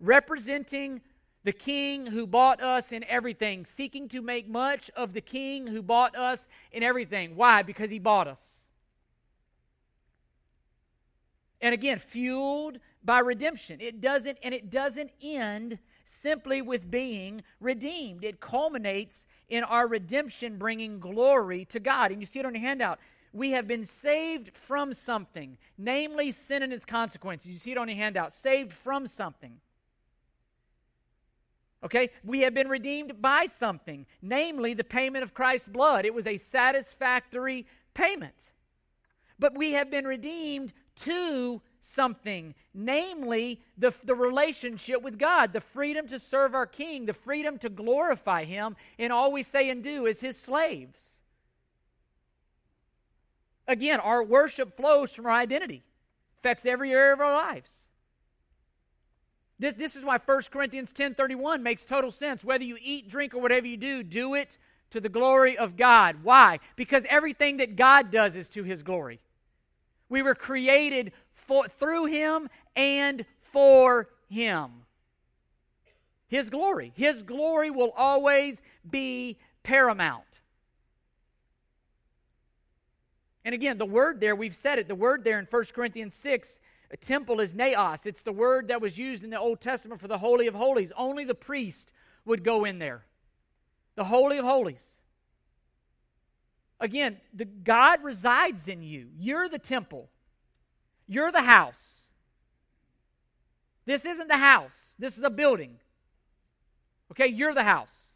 Representing 0.00 1.00
the 1.48 1.52
King 1.54 2.04
who 2.04 2.26
bought 2.26 2.62
us 2.62 2.92
in 2.92 3.02
everything, 3.04 3.64
seeking 3.64 4.06
to 4.10 4.20
make 4.20 4.46
much 4.46 4.90
of 4.94 5.14
the 5.14 5.20
King 5.22 5.66
who 5.66 5.80
bought 5.80 6.14
us 6.14 6.46
in 6.72 6.82
everything. 6.82 7.36
Why? 7.36 7.62
Because 7.62 7.90
he 7.90 7.98
bought 7.98 8.28
us. 8.28 8.66
And 11.62 11.72
again, 11.72 12.00
fueled 12.00 12.80
by 13.02 13.20
redemption. 13.20 13.80
It 13.80 14.02
doesn't, 14.02 14.36
and 14.42 14.52
it 14.52 14.68
doesn't 14.68 15.10
end 15.22 15.78
simply 16.04 16.60
with 16.60 16.90
being 16.90 17.42
redeemed. 17.60 18.24
It 18.24 18.40
culminates 18.40 19.24
in 19.48 19.64
our 19.64 19.86
redemption 19.86 20.58
bringing 20.58 21.00
glory 21.00 21.64
to 21.70 21.80
God. 21.80 22.12
And 22.12 22.20
you 22.20 22.26
see 22.26 22.40
it 22.40 22.44
on 22.44 22.54
your 22.54 22.60
handout. 22.60 22.98
We 23.32 23.52
have 23.52 23.66
been 23.66 23.86
saved 23.86 24.50
from 24.54 24.92
something, 24.92 25.56
namely 25.78 26.30
sin 26.30 26.62
and 26.62 26.74
its 26.74 26.84
consequences. 26.84 27.50
You 27.50 27.58
see 27.58 27.72
it 27.72 27.78
on 27.78 27.88
your 27.88 27.96
handout. 27.96 28.34
Saved 28.34 28.74
from 28.74 29.06
something. 29.06 29.62
Okay? 31.84 32.10
We 32.24 32.40
have 32.40 32.54
been 32.54 32.68
redeemed 32.68 33.22
by 33.22 33.46
something, 33.46 34.06
namely 34.20 34.74
the 34.74 34.84
payment 34.84 35.22
of 35.22 35.34
Christ's 35.34 35.68
blood. 35.68 36.04
It 36.04 36.14
was 36.14 36.26
a 36.26 36.36
satisfactory 36.36 37.66
payment. 37.94 38.52
But 39.38 39.56
we 39.56 39.72
have 39.72 39.90
been 39.90 40.06
redeemed 40.06 40.72
to 40.96 41.62
something, 41.80 42.54
namely 42.74 43.60
the, 43.76 43.94
the 44.02 44.14
relationship 44.14 45.02
with 45.02 45.18
God, 45.18 45.52
the 45.52 45.60
freedom 45.60 46.08
to 46.08 46.18
serve 46.18 46.54
our 46.54 46.66
King, 46.66 47.06
the 47.06 47.12
freedom 47.12 47.58
to 47.58 47.68
glorify 47.68 48.44
Him 48.44 48.76
in 48.98 49.12
all 49.12 49.30
we 49.30 49.44
say 49.44 49.70
and 49.70 49.82
do 49.82 50.06
as 50.06 50.20
His 50.20 50.36
slaves. 50.36 51.18
Again, 53.68 54.00
our 54.00 54.24
worship 54.24 54.76
flows 54.76 55.12
from 55.12 55.26
our 55.26 55.32
identity, 55.32 55.84
affects 56.38 56.66
every 56.66 56.90
area 56.90 57.12
of 57.12 57.20
our 57.20 57.34
lives. 57.34 57.87
This, 59.58 59.74
this 59.74 59.96
is 59.96 60.04
why 60.04 60.18
1 60.18 60.42
Corinthians 60.50 60.92
10:31 60.92 61.62
makes 61.62 61.84
total 61.84 62.10
sense. 62.10 62.44
Whether 62.44 62.64
you 62.64 62.78
eat, 62.80 63.08
drink, 63.08 63.34
or 63.34 63.40
whatever 63.40 63.66
you 63.66 63.76
do, 63.76 64.02
do 64.02 64.34
it 64.34 64.58
to 64.90 65.00
the 65.00 65.08
glory 65.08 65.58
of 65.58 65.76
God. 65.76 66.22
Why? 66.22 66.60
Because 66.76 67.04
everything 67.08 67.58
that 67.58 67.76
God 67.76 68.10
does 68.10 68.36
is 68.36 68.48
to 68.50 68.62
his 68.62 68.82
glory. 68.82 69.20
We 70.08 70.22
were 70.22 70.34
created 70.34 71.12
for, 71.32 71.68
through 71.68 72.06
him 72.06 72.48
and 72.76 73.24
for 73.40 74.08
him. 74.28 74.70
His 76.28 76.50
glory. 76.50 76.92
His 76.94 77.22
glory 77.22 77.70
will 77.70 77.92
always 77.96 78.60
be 78.88 79.38
paramount. 79.62 80.24
And 83.44 83.54
again, 83.54 83.78
the 83.78 83.86
word 83.86 84.20
there, 84.20 84.36
we've 84.36 84.54
said 84.54 84.78
it, 84.78 84.88
the 84.88 84.94
word 84.94 85.24
there 85.24 85.38
in 85.38 85.46
1 85.46 85.64
Corinthians 85.74 86.14
6, 86.14 86.60
a 86.90 86.96
temple 86.96 87.40
is 87.40 87.54
naos. 87.54 88.06
It's 88.06 88.22
the 88.22 88.32
word 88.32 88.68
that 88.68 88.80
was 88.80 88.96
used 88.96 89.22
in 89.22 89.30
the 89.30 89.38
Old 89.38 89.60
Testament 89.60 90.00
for 90.00 90.08
the 90.08 90.18
Holy 90.18 90.46
of 90.46 90.54
Holies. 90.54 90.92
Only 90.96 91.24
the 91.24 91.34
priest 91.34 91.92
would 92.24 92.42
go 92.42 92.64
in 92.64 92.78
there. 92.78 93.04
The 93.94 94.04
Holy 94.04 94.38
of 94.38 94.44
Holies. 94.44 94.98
Again, 96.80 97.18
the 97.34 97.44
God 97.44 98.02
resides 98.02 98.68
in 98.68 98.82
you. 98.82 99.08
You're 99.18 99.48
the 99.48 99.58
temple. 99.58 100.08
You're 101.06 101.32
the 101.32 101.42
house. 101.42 101.98
This 103.84 104.04
isn't 104.04 104.28
the 104.28 104.36
house, 104.36 104.94
this 104.98 105.16
is 105.16 105.24
a 105.24 105.30
building. 105.30 105.78
Okay, 107.10 107.26
you're 107.26 107.54
the 107.54 107.64
house. 107.64 108.08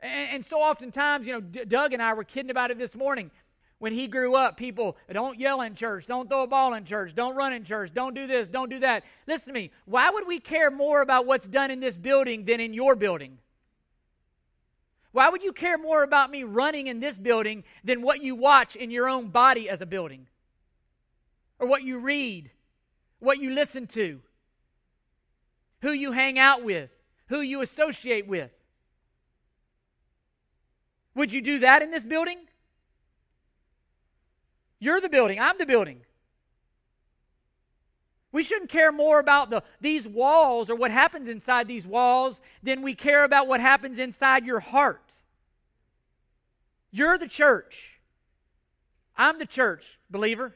And, 0.00 0.44
so 0.44 0.56
oftentimes, 0.56 1.26
you 1.26 1.34
know, 1.34 1.40
D- 1.40 1.64
Doug 1.64 1.92
and 1.92 2.02
I 2.02 2.14
were 2.14 2.24
kidding 2.24 2.50
about 2.50 2.70
it 2.70 2.78
this 2.78 2.96
morning. 2.96 3.30
When 3.82 3.92
he 3.92 4.06
grew 4.06 4.36
up, 4.36 4.56
people 4.56 4.96
don't 5.12 5.40
yell 5.40 5.60
in 5.62 5.74
church, 5.74 6.06
don't 6.06 6.28
throw 6.28 6.44
a 6.44 6.46
ball 6.46 6.74
in 6.74 6.84
church, 6.84 7.16
don't 7.16 7.34
run 7.34 7.52
in 7.52 7.64
church, 7.64 7.92
don't 7.92 8.14
do 8.14 8.28
this, 8.28 8.46
don't 8.46 8.70
do 8.70 8.78
that. 8.78 9.02
Listen 9.26 9.52
to 9.52 9.58
me. 9.58 9.72
Why 9.86 10.08
would 10.08 10.24
we 10.24 10.38
care 10.38 10.70
more 10.70 11.02
about 11.02 11.26
what's 11.26 11.48
done 11.48 11.68
in 11.72 11.80
this 11.80 11.96
building 11.96 12.44
than 12.44 12.60
in 12.60 12.74
your 12.74 12.94
building? 12.94 13.38
Why 15.10 15.28
would 15.28 15.42
you 15.42 15.52
care 15.52 15.78
more 15.78 16.04
about 16.04 16.30
me 16.30 16.44
running 16.44 16.86
in 16.86 17.00
this 17.00 17.18
building 17.18 17.64
than 17.82 18.02
what 18.02 18.22
you 18.22 18.36
watch 18.36 18.76
in 18.76 18.92
your 18.92 19.08
own 19.08 19.30
body 19.30 19.68
as 19.68 19.82
a 19.82 19.86
building? 19.86 20.28
Or 21.58 21.66
what 21.66 21.82
you 21.82 21.98
read, 21.98 22.52
what 23.18 23.40
you 23.40 23.50
listen 23.50 23.88
to, 23.88 24.20
who 25.80 25.90
you 25.90 26.12
hang 26.12 26.38
out 26.38 26.62
with, 26.62 26.90
who 27.30 27.40
you 27.40 27.60
associate 27.62 28.28
with? 28.28 28.52
Would 31.16 31.32
you 31.32 31.42
do 31.42 31.58
that 31.58 31.82
in 31.82 31.90
this 31.90 32.04
building? 32.04 32.46
You're 34.82 35.00
the 35.00 35.08
building, 35.08 35.38
I'm 35.38 35.58
the 35.58 35.64
building. 35.64 36.00
We 38.32 38.42
shouldn't 38.42 38.68
care 38.68 38.90
more 38.90 39.20
about 39.20 39.48
the, 39.48 39.62
these 39.80 40.08
walls 40.08 40.68
or 40.68 40.74
what 40.74 40.90
happens 40.90 41.28
inside 41.28 41.68
these 41.68 41.86
walls 41.86 42.40
than 42.64 42.82
we 42.82 42.96
care 42.96 43.22
about 43.22 43.46
what 43.46 43.60
happens 43.60 43.96
inside 43.96 44.44
your 44.44 44.58
heart. 44.58 45.04
You're 46.90 47.16
the 47.16 47.28
church. 47.28 48.00
I'm 49.16 49.38
the 49.38 49.46
church, 49.46 50.00
believer. 50.10 50.52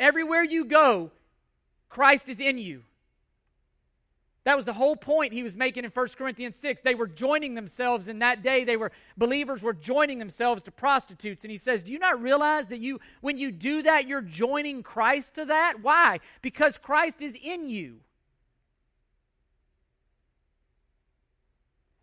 Everywhere 0.00 0.42
you 0.42 0.64
go, 0.64 1.12
Christ 1.88 2.28
is 2.28 2.40
in 2.40 2.58
you. 2.58 2.82
That 4.48 4.56
was 4.56 4.64
the 4.64 4.72
whole 4.72 4.96
point 4.96 5.34
he 5.34 5.42
was 5.42 5.54
making 5.54 5.84
in 5.84 5.90
1 5.90 6.08
Corinthians 6.16 6.56
6. 6.56 6.80
They 6.80 6.94
were 6.94 7.06
joining 7.06 7.52
themselves 7.52 8.08
in 8.08 8.20
that 8.20 8.42
day. 8.42 8.64
They 8.64 8.78
were 8.78 8.92
believers 9.18 9.62
were 9.62 9.74
joining 9.74 10.18
themselves 10.18 10.62
to 10.62 10.70
prostitutes. 10.70 11.44
And 11.44 11.50
he 11.50 11.58
says, 11.58 11.82
Do 11.82 11.92
you 11.92 11.98
not 11.98 12.22
realize 12.22 12.66
that 12.68 12.78
you 12.78 12.98
when 13.20 13.36
you 13.36 13.52
do 13.52 13.82
that, 13.82 14.08
you're 14.08 14.22
joining 14.22 14.82
Christ 14.82 15.34
to 15.34 15.44
that? 15.44 15.82
Why? 15.82 16.20
Because 16.40 16.78
Christ 16.78 17.20
is 17.20 17.34
in 17.34 17.68
you. 17.68 17.98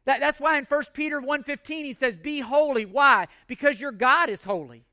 That, 0.03 0.19
that's 0.19 0.39
why 0.39 0.59
in 0.59 0.65
1 0.65 0.83
Peter 0.93 1.19
1.15 1.19 1.83
he 1.83 1.93
says, 1.93 2.15
Be 2.15 2.41
holy. 2.41 2.85
Why? 2.85 3.25
Because 3.47 3.79
your 3.79 3.91
God 3.91 4.29
is 4.29 4.43
holy. 4.43 4.85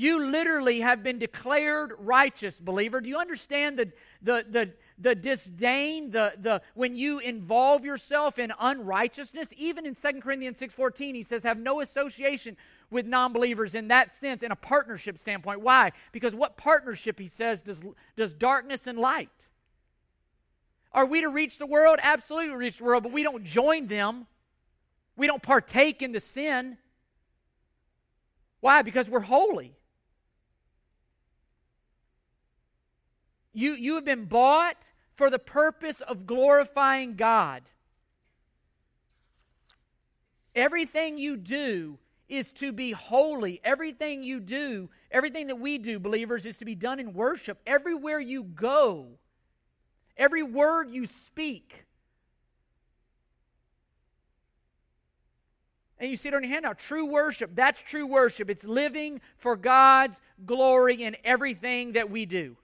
You 0.00 0.30
literally 0.30 0.80
have 0.80 1.02
been 1.02 1.18
declared 1.18 1.92
righteous, 1.98 2.58
believer. 2.58 3.02
Do 3.02 3.10
you 3.10 3.18
understand 3.18 3.78
the, 3.78 3.92
the, 4.22 4.46
the, 4.48 4.70
the 4.98 5.14
disdain, 5.14 6.10
the, 6.10 6.32
the, 6.40 6.62
when 6.72 6.94
you 6.94 7.18
involve 7.18 7.84
yourself 7.84 8.38
in 8.38 8.50
unrighteousness? 8.58 9.52
Even 9.58 9.84
in 9.84 9.94
2 9.94 10.22
Corinthians 10.22 10.58
6.14, 10.58 11.14
he 11.14 11.22
says, 11.22 11.42
have 11.42 11.58
no 11.58 11.82
association 11.82 12.56
with 12.90 13.04
non-believers 13.04 13.74
in 13.74 13.88
that 13.88 14.14
sense, 14.14 14.42
in 14.42 14.50
a 14.50 14.56
partnership 14.56 15.18
standpoint. 15.18 15.60
Why? 15.60 15.92
Because 16.12 16.34
what 16.34 16.56
partnership, 16.56 17.18
he 17.18 17.28
says, 17.28 17.60
does, 17.60 17.82
does 18.16 18.32
darkness 18.32 18.86
and 18.86 18.98
light? 18.98 19.48
Are 20.92 21.04
we 21.04 21.20
to 21.20 21.28
reach 21.28 21.58
the 21.58 21.66
world? 21.66 21.98
Absolutely 22.02 22.56
reach 22.56 22.78
the 22.78 22.84
world, 22.84 23.02
but 23.02 23.12
we 23.12 23.22
don't 23.22 23.44
join 23.44 23.86
them. 23.86 24.26
We 25.14 25.26
don't 25.26 25.42
partake 25.42 26.00
in 26.00 26.12
the 26.12 26.20
sin. 26.20 26.78
Why? 28.60 28.80
Because 28.80 29.10
we're 29.10 29.20
holy. 29.20 29.76
You, 33.52 33.72
you 33.72 33.96
have 33.96 34.04
been 34.04 34.26
bought 34.26 34.92
for 35.14 35.30
the 35.30 35.38
purpose 35.38 36.00
of 36.00 36.26
glorifying 36.26 37.16
God. 37.16 37.62
Everything 40.54 41.18
you 41.18 41.36
do 41.36 41.98
is 42.28 42.52
to 42.54 42.72
be 42.72 42.92
holy. 42.92 43.60
Everything 43.64 44.22
you 44.22 44.40
do, 44.40 44.88
everything 45.10 45.48
that 45.48 45.56
we 45.56 45.78
do, 45.78 45.98
believers, 45.98 46.46
is 46.46 46.58
to 46.58 46.64
be 46.64 46.74
done 46.74 47.00
in 47.00 47.12
worship. 47.12 47.58
Everywhere 47.66 48.20
you 48.20 48.44
go, 48.44 49.08
every 50.16 50.42
word 50.42 50.90
you 50.90 51.06
speak. 51.06 51.84
And 55.98 56.10
you 56.10 56.16
see 56.16 56.28
it 56.28 56.34
on 56.34 56.42
your 56.42 56.52
hand 56.52 56.62
now. 56.62 56.72
True 56.72 57.04
worship, 57.04 57.50
that's 57.54 57.80
true 57.82 58.06
worship. 58.06 58.48
It's 58.48 58.64
living 58.64 59.20
for 59.36 59.54
God's 59.54 60.20
glory 60.46 61.02
in 61.02 61.16
everything 61.24 61.92
that 61.92 62.10
we 62.10 62.24
do. 62.24 62.56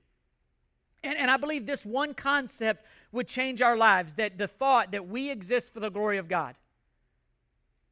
And, 1.02 1.16
and 1.18 1.30
I 1.30 1.36
believe 1.36 1.66
this 1.66 1.84
one 1.84 2.14
concept 2.14 2.84
would 3.12 3.28
change 3.28 3.62
our 3.62 3.76
lives 3.76 4.14
that 4.14 4.38
the 4.38 4.48
thought 4.48 4.92
that 4.92 5.08
we 5.08 5.30
exist 5.30 5.72
for 5.72 5.80
the 5.80 5.90
glory 5.90 6.18
of 6.18 6.28
God. 6.28 6.54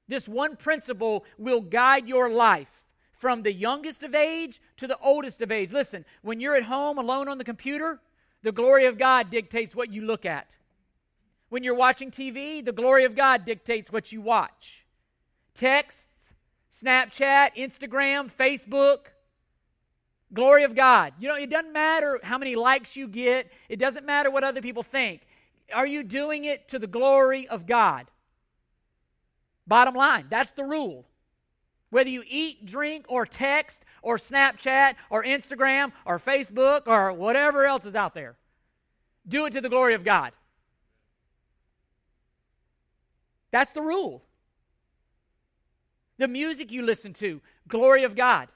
This 0.08 0.28
one 0.28 0.56
principle 0.56 1.24
will 1.38 1.60
guide 1.60 2.08
your 2.08 2.28
life 2.28 2.82
from 3.12 3.42
the 3.42 3.52
youngest 3.52 4.02
of 4.02 4.14
age 4.14 4.60
to 4.76 4.86
the 4.86 4.98
oldest 4.98 5.40
of 5.40 5.50
age. 5.50 5.72
Listen, 5.72 6.04
when 6.22 6.40
you're 6.40 6.56
at 6.56 6.64
home 6.64 6.98
alone 6.98 7.28
on 7.28 7.38
the 7.38 7.44
computer, 7.44 8.00
the 8.42 8.52
glory 8.52 8.86
of 8.86 8.98
God 8.98 9.30
dictates 9.30 9.74
what 9.74 9.92
you 9.92 10.02
look 10.02 10.26
at. 10.26 10.56
When 11.48 11.64
you're 11.64 11.74
watching 11.74 12.10
TV, 12.10 12.62
the 12.62 12.72
glory 12.72 13.04
of 13.04 13.16
God 13.16 13.44
dictates 13.44 13.90
what 13.90 14.12
you 14.12 14.20
watch. 14.20 14.84
Texts, 15.54 16.08
Snapchat, 16.70 17.54
Instagram, 17.56 18.30
Facebook, 18.30 19.13
Glory 20.34 20.64
of 20.64 20.74
God. 20.74 21.14
You 21.20 21.28
know, 21.28 21.36
it 21.36 21.48
doesn't 21.48 21.72
matter 21.72 22.18
how 22.22 22.38
many 22.38 22.56
likes 22.56 22.96
you 22.96 23.06
get, 23.06 23.50
it 23.68 23.78
doesn't 23.78 24.04
matter 24.04 24.30
what 24.30 24.44
other 24.44 24.60
people 24.60 24.82
think. 24.82 25.22
Are 25.72 25.86
you 25.86 26.02
doing 26.02 26.44
it 26.44 26.68
to 26.68 26.78
the 26.78 26.86
glory 26.86 27.48
of 27.48 27.66
God? 27.66 28.06
Bottom 29.66 29.94
line, 29.94 30.26
that's 30.28 30.52
the 30.52 30.64
rule. 30.64 31.06
Whether 31.90 32.10
you 32.10 32.24
eat, 32.26 32.66
drink, 32.66 33.06
or 33.08 33.24
text, 33.24 33.84
or 34.02 34.16
Snapchat, 34.16 34.96
or 35.08 35.24
Instagram, 35.24 35.92
or 36.04 36.18
Facebook, 36.18 36.82
or 36.86 37.12
whatever 37.12 37.64
else 37.64 37.86
is 37.86 37.94
out 37.94 38.14
there, 38.14 38.34
do 39.26 39.46
it 39.46 39.52
to 39.52 39.60
the 39.60 39.68
glory 39.68 39.94
of 39.94 40.04
God. 40.04 40.32
That's 43.52 43.72
the 43.72 43.80
rule. 43.80 44.24
The 46.18 46.26
music 46.26 46.72
you 46.72 46.82
listen 46.82 47.12
to, 47.14 47.40
glory 47.68 48.02
of 48.02 48.16
God. 48.16 48.48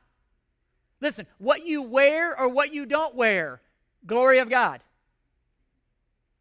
Listen, 1.00 1.26
what 1.38 1.64
you 1.64 1.82
wear 1.82 2.38
or 2.38 2.48
what 2.48 2.72
you 2.72 2.84
don't 2.84 3.14
wear, 3.14 3.60
glory 4.06 4.38
of 4.38 4.50
God. 4.50 4.80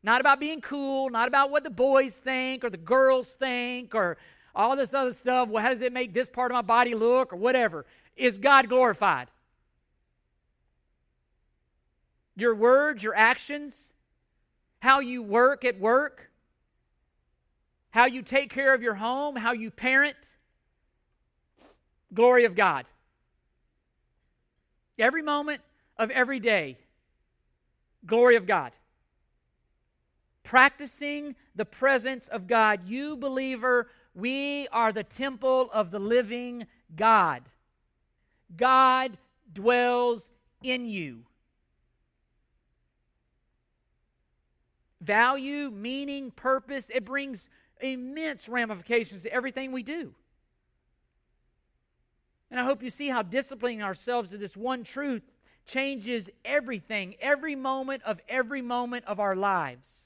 Not 0.04 0.22
about 0.22 0.40
being 0.40 0.62
cool, 0.62 1.10
not 1.10 1.28
about 1.28 1.52
what 1.52 1.64
the 1.64 1.70
boys 1.70 2.16
think 2.16 2.64
or 2.64 2.70
the 2.70 2.78
girls 2.78 3.34
think 3.34 3.94
or 3.94 4.18
all 4.56 4.76
this 4.76 4.94
other 4.94 5.14
stuff. 5.14 5.50
Well, 5.50 5.62
how 5.62 5.70
does 5.70 5.82
it 5.82 5.94
make 5.94 6.14
this 6.14 6.30
part 6.30 6.52
of 6.52 6.56
my 6.56 6.62
body 6.62 6.96
look 6.96 7.34
or 7.34 7.36
whatever? 7.36 7.86
Is 8.16 8.38
God 8.38 8.70
glorified? 8.70 9.28
Your 12.36 12.56
words, 12.56 13.04
your 13.04 13.16
actions, 13.16 13.92
how 14.80 15.00
you 15.00 15.22
work 15.22 15.66
at 15.66 15.80
work, 15.80 16.30
how 17.90 18.06
you 18.06 18.22
take 18.22 18.52
care 18.52 18.74
of 18.74 18.82
your 18.82 18.96
home, 18.96 19.36
how 19.36 19.54
you 19.54 19.72
parent, 19.72 20.18
glory 22.14 22.46
of 22.46 22.56
God. 22.56 22.86
Every 25.00 25.22
moment 25.22 25.62
of 25.98 26.10
every 26.12 26.40
day, 26.40 26.78
glory 28.06 28.36
of 28.36 28.48
God. 28.48 28.72
Practicing 30.44 31.36
the 31.56 31.66
presence 31.66 32.28
of 32.28 32.48
God. 32.48 32.88
You, 32.88 33.18
believer, 33.18 33.90
we 34.16 34.68
are 34.70 34.92
the 34.92 35.04
temple 35.04 35.70
of 35.74 35.92
the 35.92 36.00
living 36.00 36.66
God. 36.96 37.44
God 38.56 39.18
dwells 39.54 40.30
in 40.64 40.86
you. 40.86 41.24
Value, 45.02 45.70
meaning, 45.70 46.32
purpose, 46.32 46.90
it 46.94 47.06
brings 47.06 47.50
immense 47.82 48.50
ramifications 48.50 49.24
to 49.24 49.34
everything 49.34 49.72
we 49.72 49.84
do. 49.84 50.14
And 52.50 52.60
I 52.60 52.64
hope 52.64 52.82
you 52.82 52.90
see 52.90 53.10
how 53.10 53.22
disciplining 53.22 53.82
ourselves 53.82 54.30
to 54.30 54.38
this 54.38 54.56
one 54.56 54.84
truth 54.84 55.24
changes 55.66 56.30
everything, 56.46 57.16
every 57.20 57.56
moment 57.56 58.04
of 58.04 58.22
every 58.30 58.62
moment 58.62 59.06
of 59.06 59.20
our 59.20 59.36
lives 59.36 60.06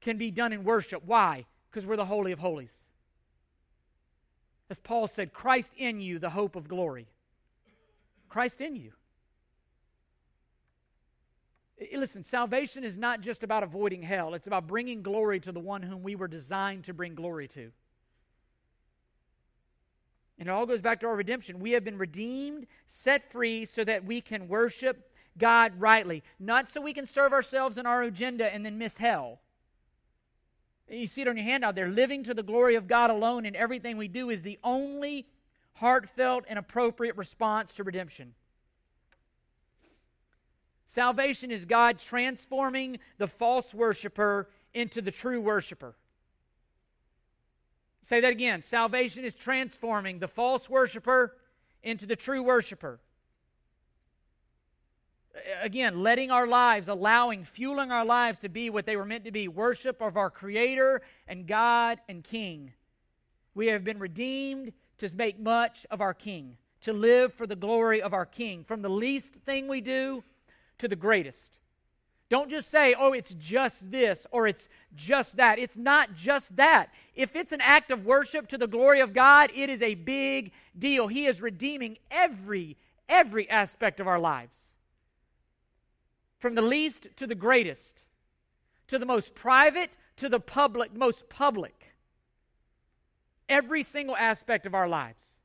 can 0.00 0.18
be 0.18 0.30
done 0.30 0.52
in 0.52 0.64
worship. 0.64 1.02
Why? 1.04 1.46
Because 1.70 1.86
we're 1.86 1.96
the 1.96 2.04
Holy 2.04 2.32
of 2.32 2.38
Holies. 2.38 2.72
As 4.70 4.78
Paul 4.78 5.06
said, 5.06 5.32
Christ 5.32 5.72
in 5.76 6.00
you, 6.00 6.18
the 6.18 6.30
hope 6.30 6.56
of 6.56 6.68
glory. 6.68 7.08
Christ 8.28 8.60
in 8.60 8.76
you. 8.76 8.92
Listen, 11.94 12.22
salvation 12.22 12.84
is 12.84 12.98
not 12.98 13.20
just 13.20 13.42
about 13.42 13.62
avoiding 13.62 14.02
hell, 14.02 14.34
it's 14.34 14.46
about 14.46 14.66
bringing 14.66 15.00
glory 15.02 15.40
to 15.40 15.52
the 15.52 15.60
one 15.60 15.82
whom 15.82 16.02
we 16.02 16.16
were 16.16 16.28
designed 16.28 16.84
to 16.84 16.92
bring 16.92 17.14
glory 17.14 17.48
to. 17.48 17.70
And 20.38 20.48
it 20.48 20.52
all 20.52 20.66
goes 20.66 20.80
back 20.80 21.00
to 21.00 21.06
our 21.06 21.16
redemption. 21.16 21.58
We 21.58 21.72
have 21.72 21.84
been 21.84 21.98
redeemed, 21.98 22.66
set 22.86 23.30
free, 23.30 23.64
so 23.64 23.84
that 23.84 24.04
we 24.04 24.20
can 24.20 24.48
worship 24.48 25.10
God 25.36 25.72
rightly, 25.80 26.22
not 26.38 26.68
so 26.68 26.80
we 26.80 26.92
can 26.92 27.06
serve 27.06 27.32
ourselves 27.32 27.78
and 27.78 27.88
our 27.88 28.02
agenda 28.02 28.52
and 28.52 28.64
then 28.64 28.78
miss 28.78 28.96
hell. 28.96 29.40
You 30.88 31.06
see 31.06 31.22
it 31.22 31.28
on 31.28 31.36
your 31.36 31.44
handout 31.44 31.74
there. 31.74 31.88
Living 31.88 32.24
to 32.24 32.34
the 32.34 32.42
glory 32.42 32.74
of 32.74 32.88
God 32.88 33.10
alone 33.10 33.44
in 33.44 33.54
everything 33.54 33.96
we 33.96 34.08
do 34.08 34.30
is 34.30 34.42
the 34.42 34.58
only 34.64 35.26
heartfelt 35.74 36.44
and 36.48 36.58
appropriate 36.58 37.16
response 37.16 37.72
to 37.74 37.84
redemption. 37.84 38.34
Salvation 40.86 41.50
is 41.50 41.66
God 41.66 41.98
transforming 41.98 42.98
the 43.18 43.26
false 43.26 43.74
worshiper 43.74 44.48
into 44.72 45.02
the 45.02 45.10
true 45.10 45.40
worshiper. 45.40 45.94
Say 48.02 48.20
that 48.20 48.32
again. 48.32 48.62
Salvation 48.62 49.24
is 49.24 49.34
transforming 49.34 50.18
the 50.18 50.28
false 50.28 50.68
worshiper 50.68 51.36
into 51.82 52.06
the 52.06 52.16
true 52.16 52.42
worshiper. 52.42 53.00
Again, 55.62 56.02
letting 56.02 56.30
our 56.30 56.46
lives, 56.46 56.88
allowing, 56.88 57.44
fueling 57.44 57.92
our 57.92 58.04
lives 58.04 58.40
to 58.40 58.48
be 58.48 58.70
what 58.70 58.86
they 58.86 58.96
were 58.96 59.04
meant 59.04 59.24
to 59.24 59.30
be 59.30 59.46
worship 59.46 60.00
of 60.00 60.16
our 60.16 60.30
Creator 60.30 61.02
and 61.28 61.46
God 61.46 62.00
and 62.08 62.24
King. 62.24 62.72
We 63.54 63.68
have 63.68 63.84
been 63.84 63.98
redeemed 63.98 64.72
to 64.98 65.14
make 65.14 65.38
much 65.38 65.86
of 65.90 66.00
our 66.00 66.14
King, 66.14 66.56
to 66.80 66.92
live 66.92 67.34
for 67.34 67.46
the 67.46 67.56
glory 67.56 68.02
of 68.02 68.14
our 68.14 68.26
King, 68.26 68.64
from 68.64 68.82
the 68.82 68.88
least 68.88 69.34
thing 69.34 69.68
we 69.68 69.80
do 69.80 70.24
to 70.78 70.88
the 70.88 70.96
greatest. 70.96 71.58
Don't 72.30 72.50
just 72.50 72.68
say, 72.68 72.94
oh, 72.98 73.12
it's 73.14 73.34
just 73.34 73.90
this 73.90 74.26
or 74.30 74.46
it's 74.46 74.68
just 74.94 75.36
that. 75.36 75.58
It's 75.58 75.78
not 75.78 76.14
just 76.14 76.56
that. 76.56 76.90
If 77.14 77.34
it's 77.34 77.52
an 77.52 77.60
act 77.62 77.90
of 77.90 78.04
worship 78.04 78.48
to 78.48 78.58
the 78.58 78.66
glory 78.66 79.00
of 79.00 79.14
God, 79.14 79.50
it 79.54 79.70
is 79.70 79.80
a 79.80 79.94
big 79.94 80.52
deal. 80.78 81.08
He 81.08 81.26
is 81.26 81.40
redeeming 81.40 81.96
every, 82.10 82.76
every 83.08 83.48
aspect 83.48 83.98
of 83.98 84.06
our 84.06 84.18
lives, 84.18 84.58
from 86.38 86.54
the 86.54 86.62
least 86.62 87.08
to 87.16 87.26
the 87.26 87.34
greatest. 87.34 88.04
to 88.88 88.98
the 88.98 89.06
most 89.06 89.34
private 89.34 89.96
to 90.16 90.28
the 90.28 90.40
public, 90.40 90.94
most 90.96 91.28
public. 91.28 91.94
Every 93.48 93.82
single 93.82 94.16
aspect 94.16 94.66
of 94.66 94.74
our 94.74 94.88
lives. 94.88 95.37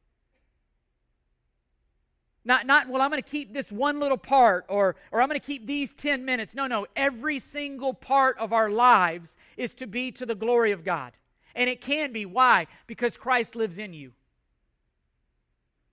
Not, 2.46 2.66
not 2.66 2.90
well, 2.90 3.02
I'm 3.02 3.10
going 3.10 3.24
to 3.24 3.30
keep 3.30 3.54
this 3.54 3.72
one 3.72 4.00
little 4.00 4.18
part 4.18 4.66
or, 4.68 4.96
or 5.12 5.22
I'm 5.22 5.30
going 5.30 5.40
to 5.40 5.46
keep 5.46 5.66
these 5.66 5.94
10 5.94 6.26
minutes. 6.26 6.56
No, 6.56 6.68
no. 6.68 6.88
Every 6.96 7.40
single 7.40 7.94
part 7.94 8.38
of 8.38 8.52
our 8.52 8.70
lives 8.70 9.38
is 9.56 9.74
to 9.76 9.88
be 9.88 10.12
to 10.14 10.26
the 10.26 10.36
glory 10.36 10.72
of 10.72 10.84
God. 10.84 11.14
And 11.56 11.70
it 11.70 11.82
can 11.82 12.12
be. 12.12 12.26
Why? 12.26 12.68
Because 12.88 13.16
Christ 13.16 13.56
lives 13.56 13.78
in 13.78 13.94
you. 13.94 14.12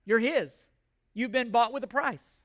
You're 0.05 0.19
His. 0.19 0.65
You've 1.13 1.31
been 1.31 1.51
bought 1.51 1.71
with 1.71 1.83
a 1.83 1.87
price. 1.87 2.41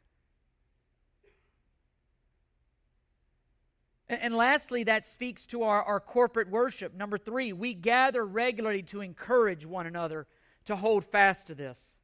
And, 4.08 4.20
and 4.20 4.36
lastly, 4.36 4.84
that 4.84 5.06
speaks 5.06 5.46
to 5.48 5.64
our, 5.64 5.82
our 5.82 6.00
corporate 6.00 6.48
worship. 6.48 6.94
Number 6.94 7.18
three, 7.18 7.52
we 7.52 7.74
gather 7.74 8.24
regularly 8.24 8.82
to 8.84 9.00
encourage 9.00 9.66
one 9.66 9.86
another 9.86 10.26
to 10.66 10.76
hold 10.76 11.04
fast 11.04 11.46
to 11.48 11.54
this, 11.54 11.95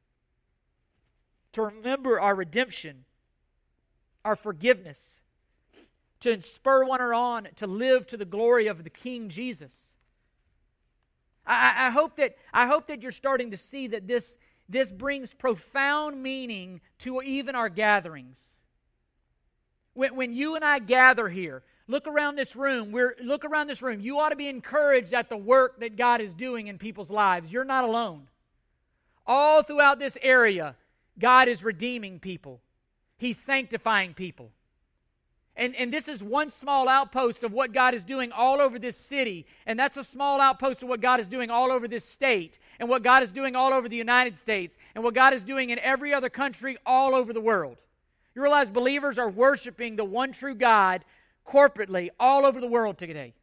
to 1.53 1.63
remember 1.63 2.19
our 2.19 2.35
redemption, 2.35 3.05
our 4.25 4.35
forgiveness, 4.35 5.19
to 6.21 6.41
spur 6.41 6.85
one 6.85 7.01
on 7.01 7.47
to 7.57 7.67
live 7.67 8.07
to 8.07 8.17
the 8.17 8.25
glory 8.25 8.67
of 8.67 8.83
the 8.83 8.89
King 8.89 9.29
Jesus. 9.29 9.93
I, 11.45 11.87
I, 11.87 11.89
hope 11.89 12.15
that 12.17 12.37
I 12.53 12.67
hope 12.67 12.87
that 12.87 13.01
you're 13.01 13.11
starting 13.11 13.51
to 13.51 13.57
see 13.57 13.87
that 13.87 14.07
this 14.07 14.37
this 14.69 14.91
brings 14.91 15.33
profound 15.33 16.23
meaning 16.23 16.79
to 16.99 17.21
even 17.21 17.55
our 17.55 17.69
gatherings. 17.69 18.39
When, 19.93 20.15
when 20.15 20.33
you 20.33 20.55
and 20.55 20.63
I 20.63 20.79
gather 20.79 21.27
here, 21.27 21.63
look 21.87 22.07
around 22.07 22.37
this 22.37 22.55
room. 22.55 22.91
We're, 22.91 23.15
look 23.21 23.45
around 23.45 23.67
this 23.67 23.81
room. 23.81 23.99
You 23.99 24.19
ought 24.19 24.29
to 24.29 24.35
be 24.35 24.47
encouraged 24.47 25.13
at 25.13 25.29
the 25.29 25.37
work 25.37 25.81
that 25.81 25.97
God 25.97 26.21
is 26.21 26.33
doing 26.33 26.67
in 26.67 26.77
people's 26.77 27.11
lives. 27.11 27.51
You're 27.51 27.65
not 27.65 27.83
alone. 27.83 28.29
All 29.27 29.63
throughout 29.63 29.99
this 29.99 30.17
area, 30.21 30.75
God 31.19 31.47
is 31.47 31.63
redeeming 31.63 32.19
people, 32.19 32.61
He's 33.17 33.37
sanctifying 33.37 34.13
people. 34.13 34.51
And, 35.55 35.75
and 35.75 35.93
this 35.93 36.07
is 36.07 36.23
one 36.23 36.49
small 36.49 36.89
outpost 36.89 37.43
of 37.43 37.51
what 37.51 37.73
God 37.73 37.93
is 37.93 38.03
doing 38.03 38.31
all 38.31 38.59
over 38.59 38.79
this 38.79 38.97
city. 38.97 39.45
And 39.67 39.77
that's 39.77 39.97
a 39.97 40.03
small 40.03 40.41
outpost 40.41 40.81
of 40.81 40.89
what 40.89 40.99
God 40.99 41.19
is 41.19 41.27
doing 41.27 41.51
all 41.51 41.71
over 41.71 41.87
this 41.87 42.05
state. 42.05 42.57
And 42.79 42.89
what 42.89 43.03
God 43.03 43.21
is 43.21 43.31
doing 43.31 43.55
all 43.55 43.71
over 43.71 43.87
the 43.87 43.95
United 43.95 44.35
States. 44.37 44.75
And 44.95 45.03
what 45.03 45.13
God 45.13 45.31
is 45.31 45.43
doing 45.43 45.69
in 45.69 45.77
every 45.77 46.11
other 46.11 46.29
country 46.29 46.77
all 46.87 47.13
over 47.13 47.33
the 47.33 47.41
world. 47.41 47.77
You 48.33 48.41
realize 48.41 48.69
believers 48.69 49.19
are 49.19 49.29
worshiping 49.29 49.95
the 49.95 50.03
one 50.03 50.31
true 50.31 50.55
God 50.55 51.05
corporately 51.47 52.09
all 52.19 52.47
over 52.47 52.59
the 52.59 52.67
world 52.67 52.97
today. 52.97 53.35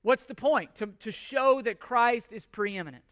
What's 0.00 0.24
the 0.24 0.34
point? 0.34 0.74
To, 0.76 0.86
to 1.00 1.10
show 1.10 1.60
that 1.62 1.80
Christ 1.80 2.32
is 2.32 2.46
preeminent. 2.46 3.04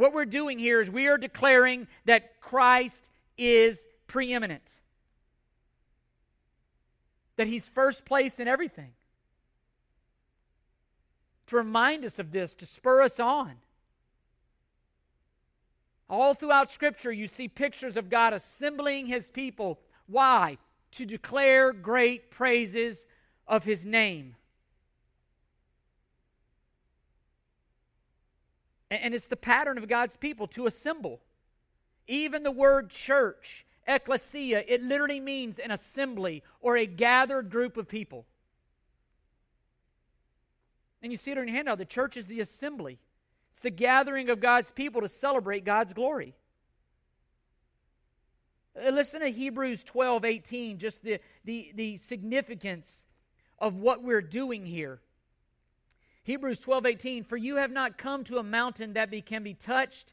What 0.00 0.14
we're 0.14 0.24
doing 0.24 0.58
here 0.58 0.80
is 0.80 0.90
we 0.90 1.08
are 1.08 1.18
declaring 1.18 1.86
that 2.06 2.40
Christ 2.40 3.10
is 3.36 3.84
preeminent, 4.06 4.80
that 7.36 7.46
He's 7.46 7.68
first 7.68 8.06
place 8.06 8.40
in 8.40 8.48
everything. 8.48 8.92
To 11.48 11.56
remind 11.56 12.06
us 12.06 12.18
of 12.18 12.32
this, 12.32 12.54
to 12.54 12.64
spur 12.64 13.02
us 13.02 13.20
on. 13.20 13.56
All 16.08 16.32
throughout 16.32 16.70
Scripture, 16.70 17.12
you 17.12 17.26
see 17.26 17.46
pictures 17.46 17.98
of 17.98 18.08
God 18.08 18.32
assembling 18.32 19.04
His 19.04 19.28
people. 19.28 19.80
Why? 20.06 20.56
To 20.92 21.04
declare 21.04 21.74
great 21.74 22.30
praises 22.30 23.06
of 23.46 23.64
His 23.64 23.84
name. 23.84 24.36
And 28.90 29.14
it's 29.14 29.28
the 29.28 29.36
pattern 29.36 29.78
of 29.78 29.88
God's 29.88 30.16
people 30.16 30.46
to 30.48 30.66
assemble. 30.66 31.20
Even 32.08 32.42
the 32.42 32.50
word 32.50 32.90
church, 32.90 33.64
ecclesia, 33.86 34.64
it 34.66 34.82
literally 34.82 35.20
means 35.20 35.58
an 35.58 35.70
assembly 35.70 36.42
or 36.60 36.76
a 36.76 36.86
gathered 36.86 37.50
group 37.50 37.76
of 37.76 37.88
people. 37.88 38.26
And 41.02 41.12
you 41.12 41.16
see 41.16 41.30
it 41.30 41.38
on 41.38 41.46
your 41.46 41.56
handout. 41.56 41.78
The 41.78 41.84
church 41.84 42.16
is 42.16 42.26
the 42.26 42.40
assembly, 42.40 42.98
it's 43.52 43.60
the 43.60 43.70
gathering 43.70 44.28
of 44.28 44.40
God's 44.40 44.70
people 44.70 45.00
to 45.00 45.08
celebrate 45.08 45.64
God's 45.64 45.92
glory. 45.92 46.34
Uh, 48.76 48.90
listen 48.90 49.20
to 49.20 49.28
Hebrews 49.28 49.84
12 49.84 50.24
18, 50.24 50.78
just 50.78 51.02
the, 51.02 51.20
the, 51.44 51.72
the 51.74 51.96
significance 51.98 53.06
of 53.58 53.76
what 53.76 54.02
we're 54.02 54.22
doing 54.22 54.66
here. 54.66 55.00
Hebrews 56.22 56.60
12 56.60 56.86
18, 56.86 57.24
for 57.24 57.36
you 57.36 57.56
have 57.56 57.70
not 57.70 57.98
come 57.98 58.24
to 58.24 58.38
a 58.38 58.42
mountain 58.42 58.92
that 58.92 59.10
be, 59.10 59.22
can 59.22 59.42
be 59.42 59.54
touched, 59.54 60.12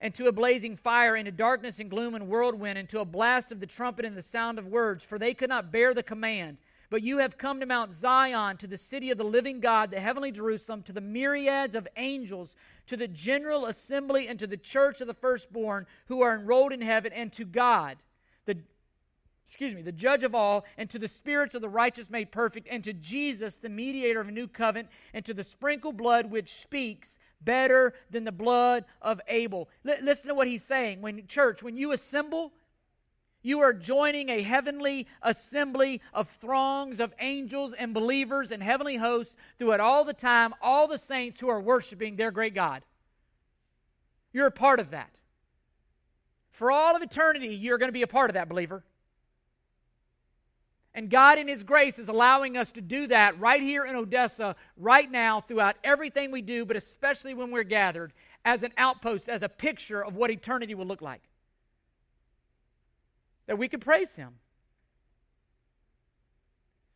and 0.00 0.14
to 0.14 0.26
a 0.26 0.32
blazing 0.32 0.76
fire, 0.76 1.16
and 1.16 1.24
to 1.24 1.32
darkness 1.32 1.80
and 1.80 1.88
gloom 1.88 2.14
and 2.14 2.28
whirlwind, 2.28 2.78
and 2.78 2.88
to 2.90 3.00
a 3.00 3.04
blast 3.04 3.50
of 3.50 3.60
the 3.60 3.66
trumpet 3.66 4.04
and 4.04 4.16
the 4.16 4.22
sound 4.22 4.58
of 4.58 4.66
words, 4.66 5.02
for 5.02 5.18
they 5.18 5.32
could 5.32 5.48
not 5.48 5.72
bear 5.72 5.94
the 5.94 6.02
command. 6.02 6.58
But 6.90 7.02
you 7.02 7.18
have 7.18 7.38
come 7.38 7.60
to 7.60 7.66
Mount 7.66 7.92
Zion, 7.92 8.58
to 8.58 8.66
the 8.66 8.76
city 8.76 9.10
of 9.10 9.18
the 9.18 9.24
living 9.24 9.58
God, 9.58 9.90
the 9.90 9.98
heavenly 9.98 10.30
Jerusalem, 10.30 10.82
to 10.82 10.92
the 10.92 11.00
myriads 11.00 11.74
of 11.74 11.88
angels, 11.96 12.54
to 12.86 12.96
the 12.96 13.08
general 13.08 13.66
assembly, 13.66 14.28
and 14.28 14.38
to 14.38 14.46
the 14.46 14.56
church 14.56 15.00
of 15.00 15.06
the 15.06 15.14
firstborn 15.14 15.86
who 16.06 16.20
are 16.20 16.34
enrolled 16.34 16.72
in 16.72 16.82
heaven, 16.82 17.12
and 17.12 17.32
to 17.32 17.44
God, 17.44 17.96
excuse 19.46 19.74
me, 19.74 19.82
the 19.82 19.92
judge 19.92 20.24
of 20.24 20.34
all, 20.34 20.64
and 20.76 20.90
to 20.90 20.98
the 20.98 21.06
spirits 21.06 21.54
of 21.54 21.62
the 21.62 21.68
righteous 21.68 22.10
made 22.10 22.32
perfect, 22.32 22.66
and 22.68 22.82
to 22.82 22.92
Jesus, 22.92 23.58
the 23.58 23.68
mediator 23.68 24.20
of 24.20 24.26
a 24.26 24.32
new 24.32 24.48
covenant, 24.48 24.88
and 25.14 25.24
to 25.24 25.32
the 25.32 25.44
sprinkled 25.44 25.96
blood 25.96 26.30
which 26.30 26.60
speaks 26.60 27.18
better 27.40 27.94
than 28.10 28.24
the 28.24 28.32
blood 28.32 28.84
of 29.00 29.20
Abel. 29.28 29.68
L- 29.86 29.94
listen 30.02 30.28
to 30.28 30.34
what 30.34 30.48
he's 30.48 30.64
saying. 30.64 31.00
When 31.00 31.28
church, 31.28 31.62
when 31.62 31.76
you 31.76 31.92
assemble, 31.92 32.52
you 33.40 33.60
are 33.60 33.72
joining 33.72 34.30
a 34.30 34.42
heavenly 34.42 35.06
assembly 35.22 36.02
of 36.12 36.28
throngs 36.28 36.98
of 36.98 37.14
angels 37.20 37.72
and 37.72 37.94
believers 37.94 38.50
and 38.50 38.60
heavenly 38.60 38.96
hosts 38.96 39.36
throughout 39.58 39.78
all 39.78 40.04
the 40.04 40.12
time, 40.12 40.54
all 40.60 40.88
the 40.88 40.98
saints 40.98 41.38
who 41.38 41.48
are 41.48 41.60
worshiping 41.60 42.16
their 42.16 42.32
great 42.32 42.54
God. 42.54 42.82
You're 44.32 44.48
a 44.48 44.50
part 44.50 44.80
of 44.80 44.90
that. 44.90 45.10
For 46.50 46.72
all 46.72 46.96
of 46.96 47.02
eternity, 47.02 47.54
you're 47.54 47.78
going 47.78 47.88
to 47.88 47.92
be 47.92 48.02
a 48.02 48.08
part 48.08 48.28
of 48.28 48.34
that, 48.34 48.48
believer. 48.48 48.82
And 50.96 51.10
God, 51.10 51.38
in 51.38 51.46
His 51.46 51.62
grace, 51.62 51.98
is 51.98 52.08
allowing 52.08 52.56
us 52.56 52.72
to 52.72 52.80
do 52.80 53.06
that 53.08 53.38
right 53.38 53.60
here 53.60 53.84
in 53.84 53.94
Odessa, 53.94 54.56
right 54.78 55.08
now, 55.08 55.42
throughout 55.42 55.76
everything 55.84 56.30
we 56.30 56.40
do, 56.40 56.64
but 56.64 56.74
especially 56.74 57.34
when 57.34 57.50
we're 57.50 57.64
gathered, 57.64 58.14
as 58.46 58.62
an 58.62 58.72
outpost, 58.78 59.28
as 59.28 59.42
a 59.42 59.48
picture 59.48 60.02
of 60.02 60.16
what 60.16 60.30
eternity 60.30 60.74
will 60.74 60.86
look 60.86 61.02
like. 61.02 61.20
That 63.46 63.58
we 63.58 63.68
can 63.68 63.78
praise 63.78 64.14
Him. 64.14 64.36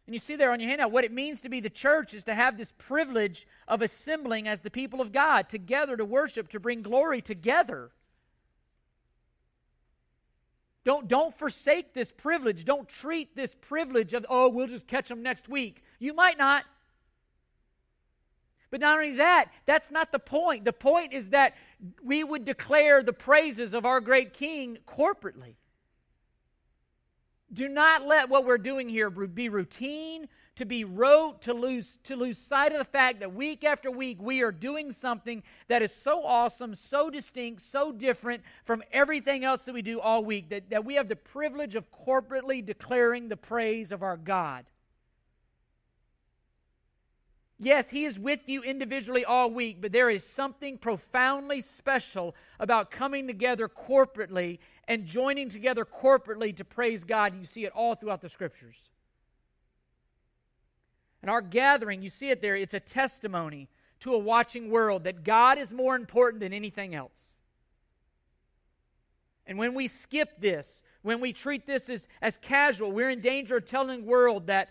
And 0.07 0.15
you 0.15 0.19
see 0.19 0.35
there 0.35 0.51
on 0.51 0.61
your 0.61 0.71
handout 0.71 0.93
what 0.93 1.05
it 1.05 1.13
means 1.13 1.43
to 1.43 1.51
be 1.51 1.61
the 1.61 1.69
church 1.69 2.15
is 2.15 2.25
to 2.25 2.35
have 2.35 2.57
this 2.57 2.73
privilege 2.79 3.47
of 3.69 3.83
assembling 3.83 4.49
as 4.49 4.63
the 4.63 4.71
people 4.71 5.03
of 5.03 5.13
God 5.13 5.51
together 5.51 5.95
to 5.99 6.07
worship, 6.07 6.49
to 6.49 6.59
bring 6.59 6.81
glory 6.81 7.21
together. 7.21 7.91
Don't, 10.85 11.09
don't 11.09 11.37
forsake 11.37 11.93
this 11.93 12.11
privilege. 12.11 12.65
Don't 12.65 12.89
treat 12.89 13.37
this 13.37 13.55
privilege 13.55 14.15
of, 14.15 14.25
oh, 14.29 14.49
we'll 14.49 14.67
just 14.67 14.87
catch 14.87 15.09
them 15.09 15.23
next 15.23 15.49
week. 15.49 15.83
You 15.99 16.15
might 16.15 16.39
not. 16.39 16.65
But 18.71 18.81
not 18.81 18.99
only 18.99 19.17
that, 19.17 19.47
that's 19.67 19.91
not 19.91 20.13
the 20.13 20.19
point. 20.19 20.65
The 20.65 20.73
point 20.73 21.13
is 21.13 21.31
that 21.31 21.55
we 22.03 22.25
would 22.25 22.45
declare 22.45 23.03
the 23.03 23.13
praises 23.13 23.75
of 23.75 23.85
our 23.85 24.01
great 24.01 24.33
King 24.33 24.79
corporately. 24.87 25.57
Do 27.53 27.69
not 27.69 28.07
let 28.07 28.29
what 28.29 28.45
we're 28.45 28.59
doing 28.59 28.89
here 28.89 29.11
be 29.11 29.49
routine, 29.49 30.29
to 30.57 30.65
be 30.65 30.85
rote, 30.85 31.43
to 31.43 31.55
lose, 31.55 31.99
to 32.05 32.15
lose 32.15 32.39
sight 32.39 32.73
of 32.73 32.79
the 32.79 32.85
fact 32.85 33.21
that 33.21 33.35
week 33.35 33.65
after 33.65 33.91
week 33.91 34.19
we 34.21 34.43
are 34.43 34.53
doing 34.53 34.93
something 34.93 35.43
that 35.69 35.83
is 35.83 35.93
so 35.93 36.25
awesome, 36.25 36.75
so 36.75 37.11
distinct, 37.11 37.63
so 37.63 37.93
different 37.93 38.43
from 38.65 38.83
everything 38.93 39.43
else 39.45 39.65
that 39.65 39.73
we 39.73 39.83
do 39.83 40.01
all 40.01 40.25
week, 40.25 40.51
that, 40.51 40.71
that 40.71 40.85
we 40.85 40.95
have 40.95 41.09
the 41.09 41.17
privilege 41.17 41.75
of 41.75 41.87
corporately 41.91 42.65
declaring 42.65 43.29
the 43.29 43.37
praise 43.37 43.91
of 43.91 44.03
our 44.03 44.17
God. 44.17 44.67
Yes, 47.63 47.91
He 47.91 48.07
is 48.07 48.19
with 48.19 48.41
you 48.47 48.63
individually 48.63 49.25
all 49.25 49.51
week, 49.51 49.83
but 49.83 49.93
there 49.93 50.09
is 50.09 50.25
something 50.25 50.79
profoundly 50.79 51.61
special 51.61 52.35
about 52.59 52.91
coming 52.91 53.27
together 53.27 53.69
corporately 53.69 54.59
and 54.91 55.07
joining 55.07 55.49
together 55.49 55.85
corporately 55.85 56.55
to 56.57 56.65
praise 56.65 57.05
God. 57.05 57.39
You 57.39 57.45
see 57.45 57.65
it 57.65 57.73
all 57.77 57.95
throughout 57.95 58.21
the 58.21 58.29
scriptures. 58.29 58.75
And 61.23 61.31
our 61.31 61.41
gathering, 61.41 62.03
you 62.03 62.11
see 62.11 62.31
it 62.31 62.43
there, 62.43 62.57
it's 62.57 62.75
a 62.75 62.81
testimony 62.81 63.69
to 64.01 64.15
a 64.15 64.19
watching 64.19 64.69
world 64.69 65.05
that 65.05 65.23
God 65.23 65.59
is 65.59 65.73
more 65.73 65.95
important 65.95 66.41
than 66.41 66.53
anything 66.53 66.93
else. 66.93 67.35
And 69.47 69.59
when 69.59 69.75
we 69.75 69.87
skip 69.87 70.41
this, 70.41 70.83
when 71.03 71.21
we 71.21 71.33
treat 71.33 71.69
this 71.69 71.89
as, 71.89 72.09
as 72.21 72.37
casual, 72.39 72.91
we're 72.91 73.11
in 73.11 73.21
danger 73.21 73.59
of 73.59 73.67
telling 73.67 74.01
the 74.01 74.09
world 74.09 74.49
that 74.49 74.71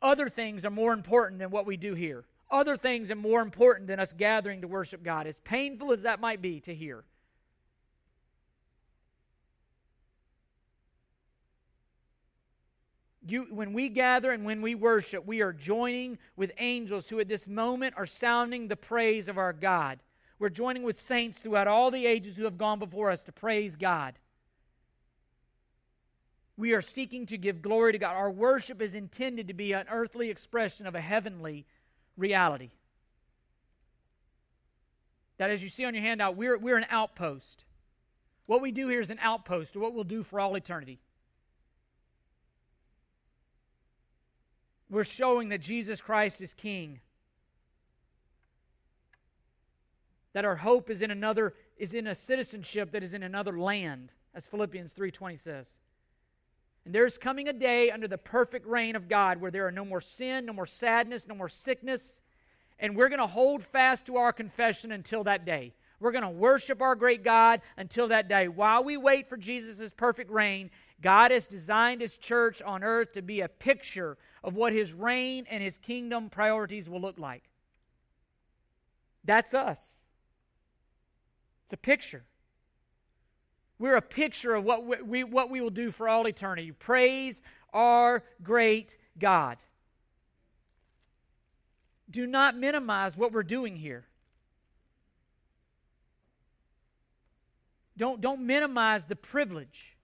other 0.00 0.28
things 0.28 0.64
are 0.64 0.70
more 0.70 0.92
important 0.92 1.40
than 1.40 1.50
what 1.50 1.66
we 1.66 1.76
do 1.76 1.94
here. 1.94 2.24
Other 2.52 2.76
things 2.76 3.10
are 3.10 3.16
more 3.16 3.42
important 3.42 3.88
than 3.88 3.98
us 3.98 4.12
gathering 4.12 4.60
to 4.60 4.68
worship 4.68 5.02
God, 5.02 5.26
as 5.26 5.40
painful 5.40 5.90
as 5.90 6.02
that 6.02 6.20
might 6.20 6.40
be 6.40 6.60
to 6.60 6.72
hear. 6.72 7.02
You, 13.28 13.46
when 13.50 13.72
we 13.72 13.88
gather 13.88 14.30
and 14.30 14.44
when 14.44 14.62
we 14.62 14.74
worship, 14.74 15.26
we 15.26 15.40
are 15.40 15.52
joining 15.52 16.18
with 16.36 16.52
angels 16.58 17.08
who 17.08 17.18
at 17.18 17.28
this 17.28 17.46
moment 17.46 17.94
are 17.96 18.06
sounding 18.06 18.68
the 18.68 18.76
praise 18.76 19.26
of 19.28 19.36
our 19.36 19.52
God. 19.52 19.98
We're 20.38 20.48
joining 20.48 20.82
with 20.82 20.98
saints 20.98 21.40
throughout 21.40 21.66
all 21.66 21.90
the 21.90 22.06
ages 22.06 22.36
who 22.36 22.44
have 22.44 22.58
gone 22.58 22.78
before 22.78 23.10
us 23.10 23.24
to 23.24 23.32
praise 23.32 23.74
God. 23.74 24.14
We 26.56 26.72
are 26.72 26.82
seeking 26.82 27.26
to 27.26 27.38
give 27.38 27.62
glory 27.62 27.92
to 27.92 27.98
God. 27.98 28.14
Our 28.14 28.30
worship 28.30 28.80
is 28.80 28.94
intended 28.94 29.48
to 29.48 29.54
be 29.54 29.72
an 29.72 29.86
earthly 29.90 30.30
expression 30.30 30.86
of 30.86 30.94
a 30.94 31.00
heavenly 31.00 31.66
reality. 32.16 32.70
That, 35.38 35.50
as 35.50 35.62
you 35.62 35.68
see 35.68 35.84
on 35.84 35.94
your 35.94 36.02
handout, 36.02 36.36
we're, 36.36 36.56
we're 36.56 36.78
an 36.78 36.86
outpost. 36.90 37.64
What 38.46 38.62
we 38.62 38.70
do 38.70 38.88
here 38.88 39.00
is 39.00 39.10
an 39.10 39.18
outpost 39.20 39.72
to 39.72 39.80
what 39.80 39.92
we'll 39.92 40.04
do 40.04 40.22
for 40.22 40.40
all 40.40 40.54
eternity. 40.54 41.00
We're 44.88 45.04
showing 45.04 45.48
that 45.48 45.60
Jesus 45.60 46.00
Christ 46.00 46.40
is 46.40 46.54
King. 46.54 47.00
That 50.32 50.44
our 50.44 50.56
hope 50.56 50.90
is 50.90 51.02
in 51.02 51.10
another 51.10 51.54
is 51.76 51.94
in 51.94 52.06
a 52.06 52.14
citizenship 52.14 52.92
that 52.92 53.02
is 53.02 53.12
in 53.12 53.22
another 53.22 53.58
land, 53.58 54.12
as 54.34 54.46
Philippians 54.46 54.94
3:20 54.94 55.36
says. 55.36 55.76
And 56.84 56.94
there's 56.94 57.18
coming 57.18 57.48
a 57.48 57.52
day 57.52 57.90
under 57.90 58.06
the 58.06 58.18
perfect 58.18 58.66
reign 58.66 58.94
of 58.94 59.08
God 59.08 59.40
where 59.40 59.50
there 59.50 59.66
are 59.66 59.72
no 59.72 59.84
more 59.84 60.00
sin, 60.00 60.46
no 60.46 60.52
more 60.52 60.66
sadness, 60.66 61.26
no 61.26 61.34
more 61.34 61.48
sickness, 61.48 62.20
and 62.78 62.94
we're 62.94 63.08
going 63.08 63.20
to 63.20 63.26
hold 63.26 63.64
fast 63.64 64.06
to 64.06 64.16
our 64.16 64.32
confession 64.32 64.92
until 64.92 65.24
that 65.24 65.44
day. 65.44 65.74
We're 65.98 66.12
going 66.12 66.22
to 66.22 66.30
worship 66.30 66.82
our 66.82 66.94
great 66.94 67.24
God 67.24 67.62
until 67.76 68.08
that 68.08 68.28
day. 68.28 68.48
While 68.48 68.84
we 68.84 68.96
wait 68.96 69.28
for 69.28 69.36
Jesus' 69.36 69.92
perfect 69.96 70.30
reign, 70.30 70.70
God 71.00 71.30
has 71.30 71.46
designed 71.46 72.00
His 72.00 72.18
church 72.18 72.62
on 72.62 72.82
earth 72.82 73.12
to 73.12 73.22
be 73.22 73.40
a 73.40 73.48
picture 73.48 74.16
of 74.42 74.54
what 74.54 74.72
His 74.72 74.92
reign 74.92 75.46
and 75.50 75.62
His 75.62 75.78
kingdom 75.78 76.30
priorities 76.30 76.88
will 76.88 77.00
look 77.00 77.18
like. 77.18 77.44
That's 79.24 79.54
us. 79.54 80.04
It's 81.64 81.72
a 81.72 81.76
picture. 81.76 82.24
We're 83.78 83.96
a 83.96 84.02
picture 84.02 84.54
of 84.54 84.64
what 84.64 84.84
we, 84.84 85.02
we, 85.02 85.24
what 85.24 85.50
we 85.50 85.60
will 85.60 85.70
do 85.70 85.90
for 85.90 86.08
all 86.08 86.26
eternity. 86.26 86.72
Praise 86.72 87.42
our 87.72 88.22
great 88.42 88.96
God. 89.18 89.58
Do 92.10 92.26
not 92.26 92.56
minimize 92.56 93.16
what 93.16 93.32
we're 93.32 93.42
doing 93.42 93.76
here. 93.76 94.06
Don't, 97.98 98.20
don't 98.20 98.46
minimize 98.46 99.06
the 99.06 99.16
privilege. 99.16 99.95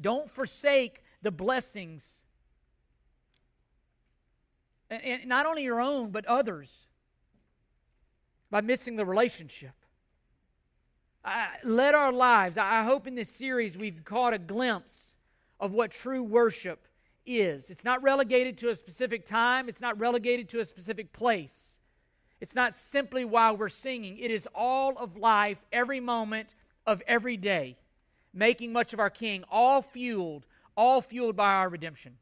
Don't 0.00 0.30
forsake 0.30 1.02
the 1.22 1.30
blessings. 1.30 2.22
And, 4.88 5.02
and 5.02 5.26
not 5.26 5.46
only 5.46 5.62
your 5.62 5.80
own, 5.80 6.10
but 6.10 6.26
others 6.26 6.86
by 8.50 8.60
missing 8.60 8.96
the 8.96 9.04
relationship. 9.04 9.72
I, 11.24 11.48
let 11.64 11.94
our 11.94 12.12
lives, 12.12 12.56
I 12.56 12.82
hope 12.82 13.06
in 13.06 13.14
this 13.14 13.28
series 13.28 13.76
we've 13.76 14.04
caught 14.04 14.32
a 14.32 14.38
glimpse 14.38 15.16
of 15.58 15.72
what 15.72 15.90
true 15.90 16.22
worship 16.22 16.86
is. 17.26 17.70
It's 17.70 17.84
not 17.84 18.02
relegated 18.02 18.56
to 18.58 18.70
a 18.70 18.74
specific 18.74 19.26
time, 19.26 19.68
it's 19.68 19.80
not 19.80 19.98
relegated 20.00 20.48
to 20.50 20.60
a 20.60 20.64
specific 20.64 21.12
place. 21.12 21.78
It's 22.40 22.54
not 22.54 22.74
simply 22.74 23.24
while 23.26 23.56
we're 23.56 23.68
singing, 23.68 24.18
it 24.18 24.30
is 24.30 24.48
all 24.54 24.96
of 24.96 25.16
life, 25.16 25.58
every 25.70 26.00
moment 26.00 26.54
of 26.86 27.02
every 27.06 27.36
day, 27.36 27.76
making 28.32 28.72
much 28.72 28.92
of 28.92 29.00
our 29.00 29.10
King, 29.10 29.44
all 29.50 29.82
fueled, 29.82 30.46
all 30.76 31.00
fueled 31.00 31.36
by 31.36 31.52
our 31.52 31.68
redemption. 31.68 32.16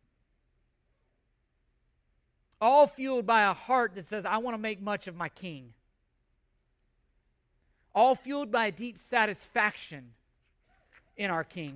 All 2.60 2.86
fueled 2.86 3.26
by 3.26 3.42
a 3.42 3.54
heart 3.54 3.94
that 3.94 4.04
says, 4.04 4.24
I 4.24 4.38
want 4.38 4.54
to 4.54 4.58
make 4.58 4.80
much 4.80 5.06
of 5.06 5.16
my 5.16 5.28
King 5.28 5.74
all 7.98 8.14
fueled 8.14 8.52
by 8.52 8.66
a 8.66 8.70
deep 8.70 9.00
satisfaction 9.00 10.12
in 11.16 11.32
our 11.32 11.42
King. 11.42 11.74